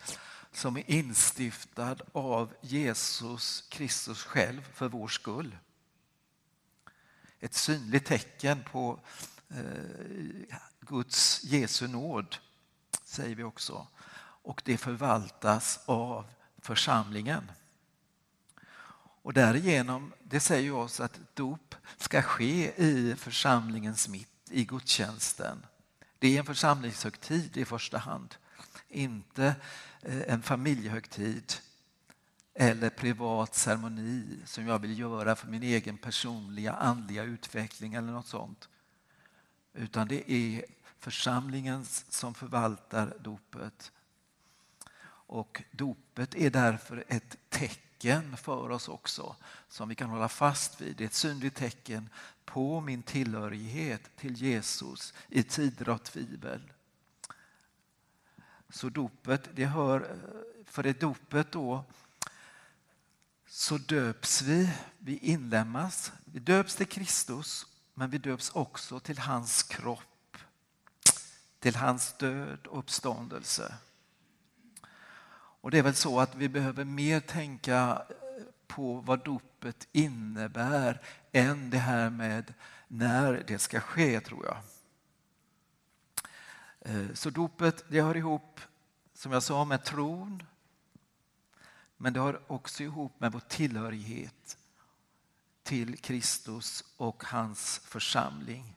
som 0.52 0.78
är 0.78 0.92
instiftad 0.92 1.96
av 2.12 2.54
Jesus 2.62 3.64
Kristus 3.70 4.24
själv 4.24 4.62
för 4.74 4.90
vår 4.90 5.08
skull. 5.08 5.58
Ett 7.40 7.54
synligt 7.54 8.06
tecken 8.06 8.64
på 8.72 9.00
eh, 9.50 10.58
Guds 10.80 11.44
Jesu 11.44 11.88
nåd, 11.88 12.36
säger 13.04 13.36
vi 13.36 13.44
också. 13.44 13.88
Och 14.44 14.62
det 14.66 14.78
förvaltas 14.78 15.80
av 15.86 16.26
församlingen. 16.58 17.52
Och 19.22 19.34
därigenom, 19.34 20.14
det 20.24 20.40
säger 20.40 20.74
oss 20.74 21.00
att 21.00 21.20
dop 21.34 21.76
ska 21.98 22.22
ske 22.22 22.84
i 22.84 23.16
församlingens 23.16 24.08
mitt, 24.08 24.30
i 24.50 24.66
gudstjänsten. 24.66 25.66
Det 26.20 26.36
är 26.36 26.40
en 26.40 26.46
församlingshögtid 26.46 27.58
i 27.58 27.66
första 27.66 27.98
hand. 27.98 28.36
inte 28.88 29.56
eh, 30.02 30.34
en 30.34 30.42
familjehögtid 30.42 31.54
eller 32.54 32.90
privat 32.90 33.56
ceremoni 33.56 34.40
som 34.46 34.68
jag 34.68 34.80
vill 34.80 35.00
göra 35.00 35.36
för 35.36 35.48
min 35.48 35.64
egen 35.64 35.98
personliga 35.98 36.74
andliga 36.74 37.24
utveckling 37.24 37.94
eller 37.94 38.12
något 38.12 38.28
sånt. 38.28 38.70
Utan 39.74 40.08
det 40.08 40.32
är 40.32 40.66
församlingen 41.00 41.86
som 42.10 42.34
förvaltar 42.34 43.18
dopet. 43.20 43.92
Och 45.30 45.64
dopet 45.72 46.36
är 46.36 46.50
därför 46.50 47.04
ett 47.08 47.38
tecken 47.50 48.38
för 48.38 48.70
oss 48.70 48.88
också 48.88 49.36
som 49.68 49.90
vi 49.90 49.96
kan 49.96 50.10
hålla 50.10 50.30
fast 50.30 50.82
vid. 50.82 50.96
Det 50.96 51.04
är 51.04 51.08
ett 51.08 51.14
synligt 51.14 51.56
tecken 51.56 52.10
på 52.50 52.82
min 52.82 53.04
tillhörighet 53.04 54.16
till 54.16 54.36
Jesus 54.36 55.14
i 55.28 55.44
tider 55.44 55.90
av 55.90 55.98
tvivel. 55.98 56.72
Så 58.70 58.90
dopet, 58.90 59.50
det 59.54 59.66
hör, 59.66 60.18
för 60.66 60.84
det 60.84 61.00
dopet 61.00 61.52
då 61.52 61.84
så 63.48 63.78
döps 63.78 64.42
vi, 64.42 64.70
vi 64.98 65.18
inlämnas, 65.18 66.12
vi 66.26 66.40
döps 66.40 66.76
till 66.76 66.88
Kristus 66.88 67.66
men 67.94 68.10
vi 68.10 68.18
döps 68.18 68.50
också 68.50 69.00
till 69.00 69.20
hans 69.20 69.64
kropp, 69.64 70.38
till 71.60 71.76
hans 71.76 72.18
död 72.18 72.68
och 72.68 72.80
uppståndelse. 72.80 73.76
Och 75.62 75.72
det 75.72 75.78
är 75.78 75.84
väl 75.84 75.96
så 75.96 76.20
att 76.20 76.36
vi 76.36 76.50
behöver 76.50 76.84
mer 76.84 77.20
tänka 77.20 78.02
på 78.68 78.94
vad 78.94 79.24
dopet 79.24 79.88
innebär 79.92 81.02
än 81.32 81.70
det 81.70 81.78
här 81.78 82.10
med 82.10 82.54
när 82.88 83.44
det 83.48 83.60
ska 83.60 83.80
ske, 83.80 84.20
tror 84.20 84.46
jag. 84.46 84.58
Eh, 86.80 87.14
så 87.14 87.30
dopet 87.30 87.86
det 87.88 88.02
hör 88.02 88.18
ihop, 88.18 88.62
som 89.14 89.32
jag 89.32 89.44
sa, 89.44 89.66
med 89.66 89.84
tron. 89.84 90.44
Men 91.98 92.14
det 92.14 92.20
hör 92.20 92.42
också 92.48 92.84
ihop 92.84 93.20
med 93.20 93.32
vår 93.32 93.40
tillhörighet 93.40 94.58
till 95.64 95.98
Kristus 95.98 96.84
och 96.98 97.24
hans 97.24 97.80
församling. 97.80 98.76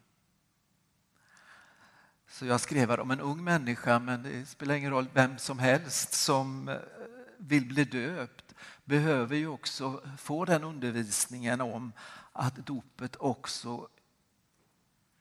Så 2.29 2.47
jag 2.47 2.61
skrev 2.61 2.91
här 2.91 3.01
om 3.01 3.11
en 3.11 3.21
ung 3.21 3.45
människa, 3.45 3.99
men 3.99 4.23
det 4.23 4.47
spelar 4.47 4.75
ingen 4.75 4.91
roll, 4.91 5.09
vem 5.13 5.39
som 5.39 5.59
helst 5.59 6.13
som 6.13 6.69
eh, 6.69 6.77
vill 7.39 7.67
bli 7.69 7.85
döpt 7.85 8.55
behöver 8.85 9.37
ju 9.37 9.49
också 9.49 10.03
få 10.19 10.45
den 10.45 10.65
undervisningen 10.65 11.61
om 11.61 11.93
att 12.33 12.67
dopet 12.67 13.17
också 13.17 13.89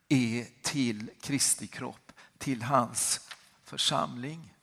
är 0.10 0.48
till 0.62 1.12
Kristi 1.22 1.68
kropp, 1.68 2.12
till 2.38 2.64
hans 2.64 3.30
församling. 3.64 4.54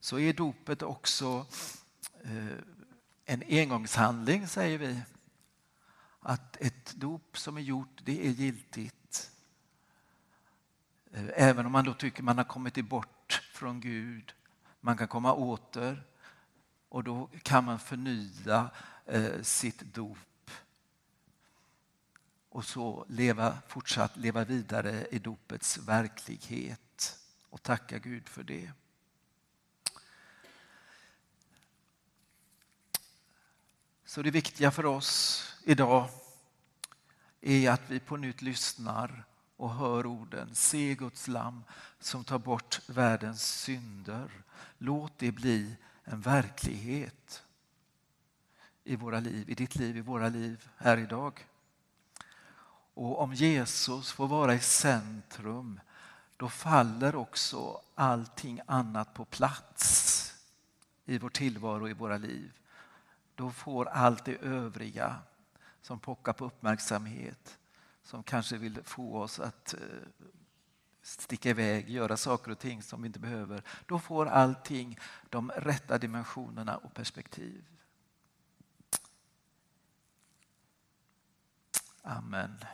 Så 0.00 0.18
är 0.18 0.32
dopet 0.32 0.82
också 0.82 1.46
eh, 2.24 2.58
en 3.24 3.42
engångshandling, 3.48 4.48
säger 4.48 4.78
vi. 4.78 5.00
Att 6.20 6.56
ett 6.56 6.94
dop 6.94 7.38
som 7.38 7.56
är 7.56 7.60
gjort, 7.60 8.00
det 8.04 8.26
är 8.26 8.30
giltigt. 8.30 9.30
Eh, 11.12 11.28
även 11.34 11.66
om 11.66 11.72
man 11.72 11.84
då 11.84 11.94
tycker 11.94 12.22
man 12.22 12.38
har 12.38 12.44
kommit 12.44 12.84
bort 12.84 13.42
från 13.52 13.80
Gud. 13.80 14.34
Man 14.80 14.96
kan 14.96 15.08
komma 15.08 15.34
åter 15.34 16.04
och 16.88 17.04
då 17.04 17.30
kan 17.42 17.64
man 17.64 17.78
förnya 17.78 18.70
eh, 19.06 19.42
sitt 19.42 19.80
dop 19.94 20.18
och 22.48 22.64
så 22.64 23.06
leva, 23.08 23.58
fortsatt 23.68 24.16
leva 24.16 24.44
vidare 24.44 25.06
i 25.10 25.18
dopets 25.18 25.78
verklighet 25.78 27.18
och 27.50 27.62
tacka 27.62 27.98
Gud 27.98 28.28
för 28.28 28.42
det. 28.42 28.70
Så 34.04 34.22
det 34.22 34.30
viktiga 34.30 34.70
för 34.70 34.86
oss 34.86 35.44
idag 35.64 36.08
är 37.40 37.70
att 37.70 37.90
vi 37.90 38.00
på 38.00 38.16
nytt 38.16 38.42
lyssnar 38.42 39.24
och 39.56 39.74
hör 39.74 40.06
orden. 40.06 40.54
Se 40.54 40.94
Guds 40.94 41.28
lam 41.28 41.64
som 41.98 42.24
tar 42.24 42.38
bort 42.38 42.80
världens 42.88 43.42
synder. 43.42 44.30
Låt 44.78 45.18
det 45.18 45.32
bli 45.32 45.76
en 46.04 46.20
verklighet 46.20 47.42
i 48.84 48.96
våra 48.96 49.20
liv, 49.20 49.50
i 49.50 49.54
ditt 49.54 49.76
liv, 49.76 49.96
i 49.96 50.00
våra 50.00 50.28
liv 50.28 50.68
här 50.76 50.96
idag. 50.96 51.46
Och 52.98 53.20
om 53.20 53.34
Jesus 53.34 54.12
får 54.12 54.28
vara 54.28 54.54
i 54.54 54.60
centrum 54.60 55.80
då 56.36 56.48
faller 56.48 57.16
också 57.16 57.80
allting 57.94 58.60
annat 58.66 59.14
på 59.14 59.24
plats 59.24 60.34
i 61.04 61.18
vår 61.18 61.28
tillvaro, 61.30 61.88
i 61.88 61.92
våra 61.92 62.16
liv. 62.16 62.52
Då 63.34 63.50
får 63.50 63.88
allt 63.88 64.24
det 64.24 64.36
övriga 64.36 65.16
som 65.82 65.98
pockar 65.98 66.32
på 66.32 66.44
uppmärksamhet, 66.44 67.58
som 68.02 68.22
kanske 68.22 68.56
vill 68.56 68.82
få 68.84 69.22
oss 69.22 69.40
att 69.40 69.74
eh, 69.74 69.80
sticka 71.02 71.50
iväg, 71.50 71.90
göra 71.90 72.16
saker 72.16 72.50
och 72.50 72.58
ting 72.58 72.82
som 72.82 73.02
vi 73.02 73.06
inte 73.06 73.20
behöver. 73.20 73.62
Då 73.86 73.98
får 73.98 74.26
allting 74.26 74.98
de 75.28 75.50
rätta 75.50 75.98
dimensionerna 75.98 76.76
och 76.76 76.94
perspektiv. 76.94 77.64
Amen. 82.02 82.64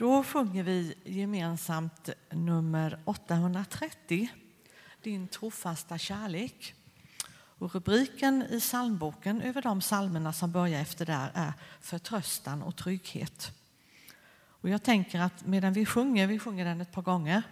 Då 0.00 0.22
sjunger 0.22 0.62
vi 0.62 0.94
gemensamt 1.04 2.10
nummer 2.30 3.00
830, 3.04 4.28
Din 5.02 5.28
trofasta 5.28 5.98
kärlek. 5.98 6.74
Och 7.32 7.74
rubriken 7.74 8.42
i 8.42 8.60
psalmboken 8.60 9.42
över 9.42 9.62
de 9.62 9.80
psalmerna 9.80 10.32
som 10.32 10.52
börjar 10.52 10.80
efter 10.80 11.06
där 11.06 11.30
är 11.34 11.52
Förtröstan 11.80 12.62
och 12.62 12.76
trygghet. 12.76 13.52
Och 14.46 14.68
jag 14.68 14.82
tänker 14.82 15.20
att 15.20 15.46
medan 15.46 15.72
vi 15.72 15.86
sjunger, 15.86 16.26
vi 16.26 16.38
sjunger 16.38 16.64
den 16.64 16.80
ett 16.80 16.92
par 16.92 17.02
gånger, 17.02 17.42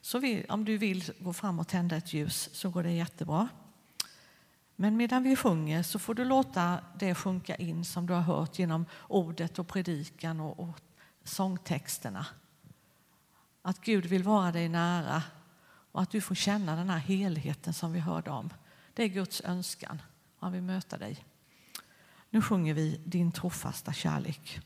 så 0.00 0.18
vi, 0.18 0.44
om 0.48 0.64
du 0.64 0.78
vill 0.78 1.12
gå 1.18 1.32
fram 1.32 1.58
och 1.58 1.68
tända 1.68 1.96
ett 1.96 2.12
ljus 2.12 2.50
så 2.52 2.70
går 2.70 2.82
det 2.82 2.92
jättebra. 2.92 3.48
Men 4.76 4.96
medan 4.96 5.22
vi 5.22 5.36
sjunger 5.36 5.82
så 5.82 5.98
får 5.98 6.14
du 6.14 6.24
låta 6.24 6.78
det 6.98 7.14
sjunka 7.14 7.54
in 7.54 7.84
som 7.84 8.06
du 8.06 8.12
har 8.12 8.20
hört 8.20 8.58
genom 8.58 8.86
ordet 9.08 9.58
och 9.58 9.68
predikan 9.68 10.40
och, 10.40 10.60
och 10.60 10.80
sångtexterna. 11.24 12.26
Att 13.62 13.80
Gud 13.80 14.06
vill 14.06 14.22
vara 14.22 14.52
dig 14.52 14.68
nära 14.68 15.22
och 15.92 16.02
att 16.02 16.10
du 16.10 16.20
får 16.20 16.34
känna 16.34 16.76
den 16.76 16.90
här 16.90 16.98
helheten 16.98 17.72
som 17.72 17.92
vi 17.92 18.00
hörde 18.00 18.30
om. 18.30 18.50
Det 18.94 19.02
är 19.02 19.08
Guds 19.08 19.40
önskan. 19.40 20.02
Han 20.38 20.52
vill 20.52 20.62
möta 20.62 20.98
dig. 20.98 21.24
Nu 22.30 22.42
sjunger 22.42 22.74
vi 22.74 23.00
Din 23.04 23.32
trofasta 23.32 23.92
kärlek. 23.92 24.60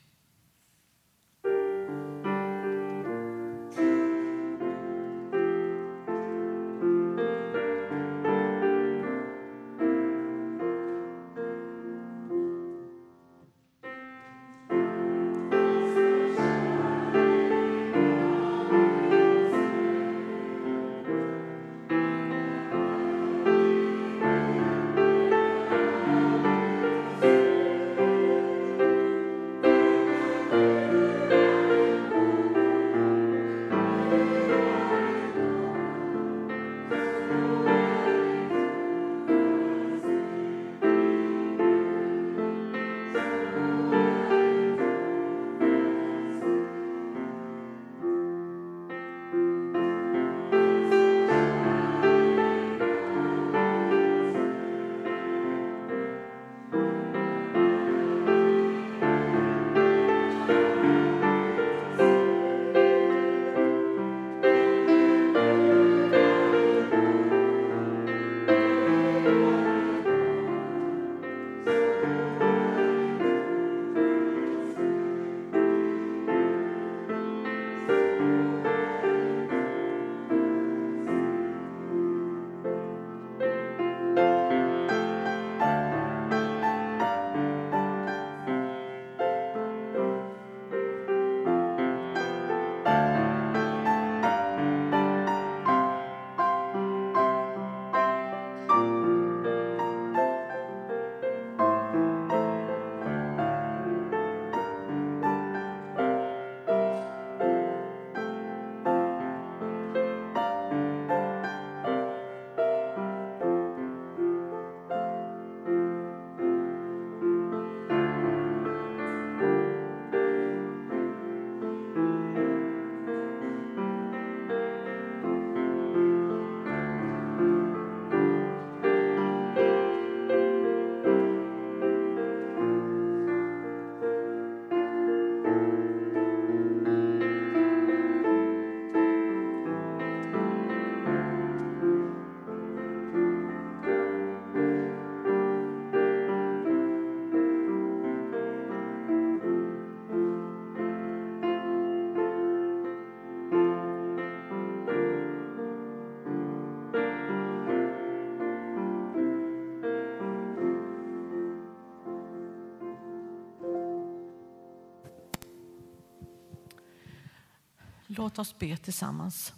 Låt 168.19 168.39
oss 168.39 168.59
be 168.59 168.77
tillsammans. 168.77 169.55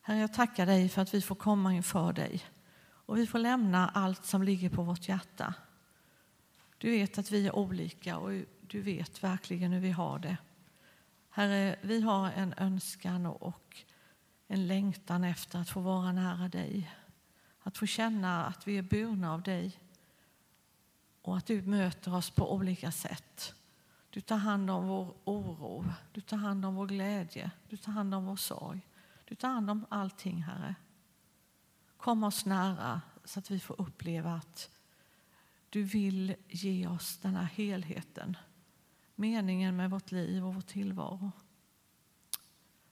Herre, 0.00 0.18
jag 0.18 0.34
tackar 0.34 0.66
dig 0.66 0.88
för 0.88 1.02
att 1.02 1.14
vi 1.14 1.22
får 1.22 1.34
komma 1.34 1.74
inför 1.74 2.12
dig 2.12 2.44
och 2.82 3.18
vi 3.18 3.26
får 3.26 3.38
lämna 3.38 3.88
allt 3.88 4.24
som 4.24 4.42
ligger 4.42 4.70
på 4.70 4.82
vårt 4.82 5.08
hjärta. 5.08 5.54
Du 6.78 6.90
vet 6.90 7.18
att 7.18 7.30
vi 7.30 7.46
är 7.46 7.56
olika 7.56 8.18
och 8.18 8.30
du 8.60 8.82
vet 8.82 9.22
verkligen 9.22 9.72
hur 9.72 9.80
vi 9.80 9.90
har 9.90 10.18
det. 10.18 10.36
Herre, 11.30 11.76
vi 11.82 12.00
har 12.00 12.30
en 12.30 12.54
önskan 12.56 13.26
och 13.26 13.76
en 14.46 14.66
längtan 14.66 15.24
efter 15.24 15.58
att 15.58 15.68
få 15.68 15.80
vara 15.80 16.12
nära 16.12 16.48
dig. 16.48 16.94
Att 17.62 17.78
få 17.78 17.86
känna 17.86 18.44
att 18.44 18.68
vi 18.68 18.78
är 18.78 18.82
burna 18.82 19.32
av 19.32 19.42
dig 19.42 19.80
och 21.22 21.36
att 21.36 21.46
du 21.46 21.62
möter 21.62 22.14
oss 22.14 22.30
på 22.30 22.54
olika 22.54 22.92
sätt. 22.92 23.54
Du 24.10 24.20
tar 24.20 24.36
hand 24.36 24.70
om 24.70 24.88
vår 24.88 25.14
oro, 25.24 25.84
du 26.12 26.20
tar 26.20 26.36
hand 26.36 26.64
om 26.64 26.74
vår 26.74 26.86
glädje, 26.86 27.50
du 27.68 27.76
tar 27.76 27.92
hand 27.92 28.14
om 28.14 28.24
vår 28.26 28.36
sorg. 28.36 28.86
Du 29.24 29.34
tar 29.34 29.48
hand 29.48 29.70
om 29.70 29.86
allting, 29.88 30.42
Herre. 30.42 30.74
Kom 31.96 32.24
oss 32.24 32.46
nära 32.46 33.00
så 33.24 33.38
att 33.38 33.50
vi 33.50 33.60
får 33.60 33.80
uppleva 33.80 34.32
att 34.34 34.70
du 35.70 35.82
vill 35.82 36.34
ge 36.48 36.86
oss 36.86 37.18
den 37.18 37.34
här 37.36 37.44
helheten, 37.44 38.36
meningen 39.14 39.76
med 39.76 39.90
vårt 39.90 40.12
liv 40.12 40.46
och 40.46 40.54
vår 40.54 40.60
tillvaro. 40.60 41.32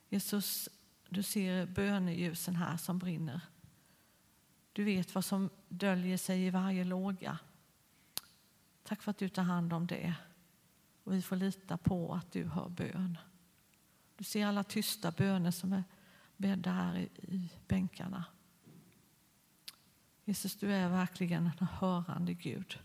Jesus, 0.08 0.68
du 1.08 1.22
ser 1.22 1.66
böneljusen 1.66 2.56
här 2.56 2.76
som 2.76 2.98
brinner. 2.98 3.40
Du 4.72 4.84
vet 4.84 5.14
vad 5.14 5.24
som 5.24 5.50
döljer 5.68 6.18
sig 6.18 6.46
i 6.46 6.50
varje 6.50 6.84
låga. 6.84 7.38
Tack 8.82 9.02
för 9.02 9.10
att 9.10 9.18
du 9.18 9.28
tar 9.28 9.42
hand 9.42 9.72
om 9.72 9.86
det. 9.86 10.14
Och 11.08 11.14
vi 11.14 11.22
får 11.22 11.36
lita 11.36 11.76
på 11.76 12.14
att 12.14 12.32
du 12.32 12.44
hör 12.44 12.68
bön. 12.68 13.18
Du 14.16 14.24
ser 14.24 14.46
alla 14.46 14.64
tysta 14.64 15.10
böner 15.10 15.50
som 15.50 15.72
är 15.72 15.84
bädda 16.36 16.70
här 16.70 16.98
i, 17.16 17.52
bänkarna. 17.68 18.24
Jesus, 20.24 20.56
du 20.56 20.72
är 20.72 20.88
verkligen 20.88 21.50
en 21.60 21.66
hörande 21.66 22.34
Gud. 22.34 22.78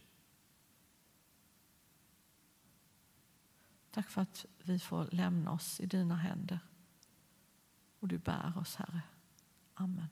Tack 3.92 4.10
för 4.10 4.22
att 4.22 4.46
vi 4.64 4.80
får 4.80 5.08
lämna 5.12 5.52
oss 5.52 5.80
i 5.80 5.86
dina 5.86 6.16
händer. 6.16 6.60
Och 8.00 8.08
du 8.08 8.18
bär 8.18 8.58
oss, 8.58 8.76
Herre. 8.76 9.02
Amen. 9.74 10.10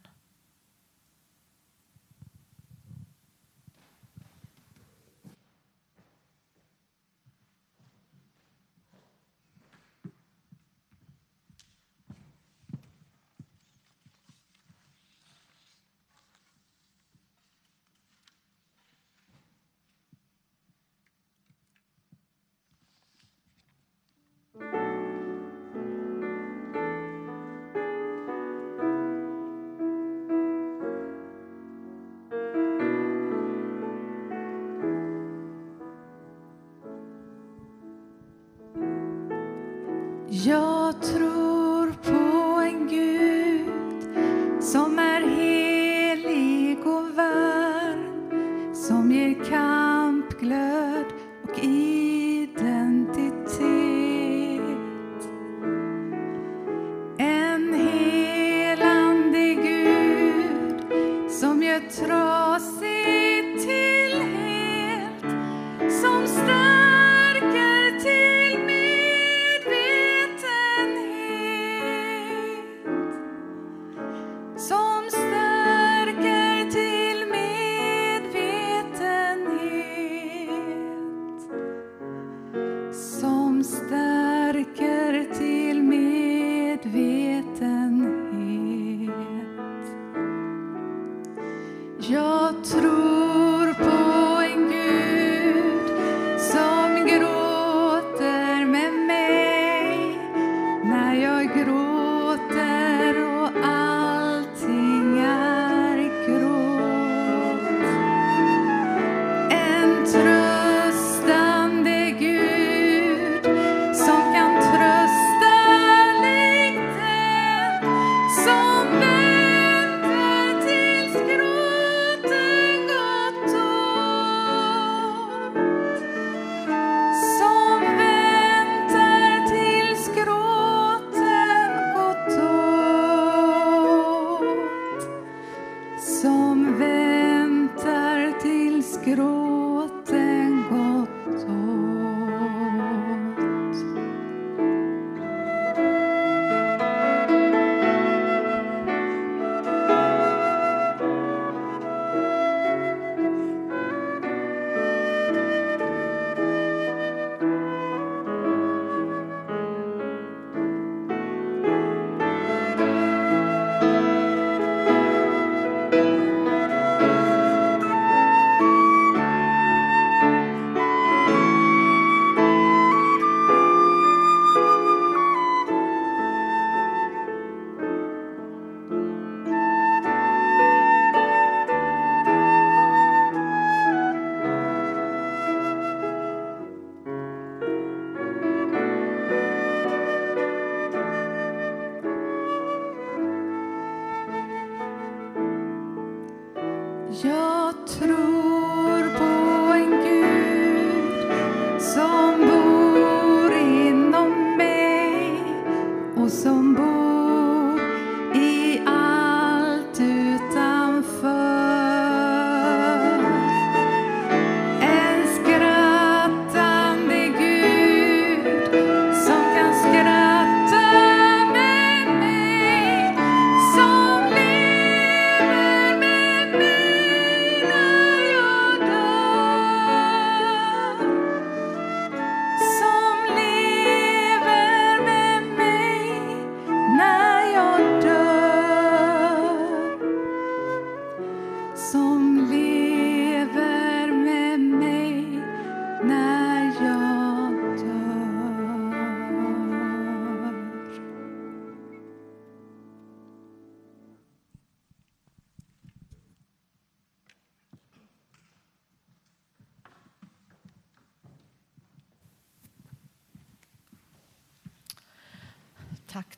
Jag 40.46 41.02
tror 41.02 41.41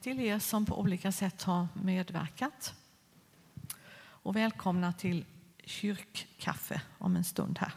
till 0.03 0.19
er 0.19 0.39
som 0.39 0.65
på 0.65 0.79
olika 0.79 1.11
sätt 1.11 1.43
har 1.43 1.67
medverkat. 1.73 2.73
Och 3.95 4.35
välkomna 4.35 4.93
till 4.93 5.25
kyrkkaffe 5.63 6.81
om 6.97 7.15
en 7.15 7.23
stund 7.23 7.59
här. 7.59 7.73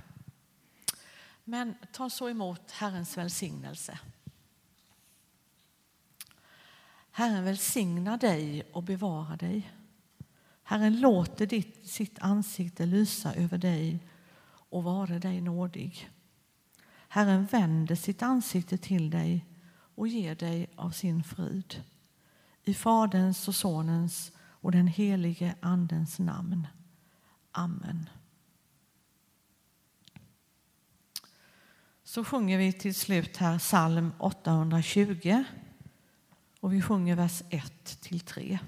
Men 1.44 1.74
ta 1.92 2.10
så 2.10 2.28
emot 2.28 2.70
Herrens 2.70 3.16
välsignelse. 3.16 3.98
Herren 7.10 7.44
välsigna 7.44 8.16
dig 8.16 8.62
och 8.72 8.82
bevara 8.82 9.36
dig. 9.36 9.72
Herren 10.62 11.00
låter 11.00 11.46
ditt, 11.46 11.90
sitt 11.90 12.18
ansikte 12.18 12.86
lysa 12.86 13.34
över 13.34 13.58
dig 13.58 13.98
och 14.48 14.84
vare 14.84 15.18
dig 15.18 15.40
nådig. 15.40 16.10
Herren 17.08 17.46
vänder 17.46 17.94
sitt 17.94 18.22
ansikte 18.22 18.78
till 18.78 19.10
dig 19.10 19.46
och 19.94 20.08
ger 20.08 20.34
dig 20.34 20.70
av 20.76 20.90
sin 20.90 21.24
frid. 21.24 21.82
I 22.68 22.74
Faderns 22.74 23.48
och 23.48 23.54
Sonens 23.54 24.32
och 24.38 24.72
den 24.72 24.86
helige 24.86 25.54
Andens 25.60 26.18
namn. 26.18 26.66
Amen. 27.52 28.10
Så 32.04 32.24
sjunger 32.24 32.58
vi 32.58 32.72
till 32.72 32.94
slut 32.94 33.36
här 33.36 33.58
psalm 33.58 34.12
820 34.18 35.44
och 36.60 36.72
vi 36.72 36.82
sjunger 36.82 37.16
vers 37.16 37.42
1 37.50 38.00
till 38.00 38.20
3. 38.20 38.58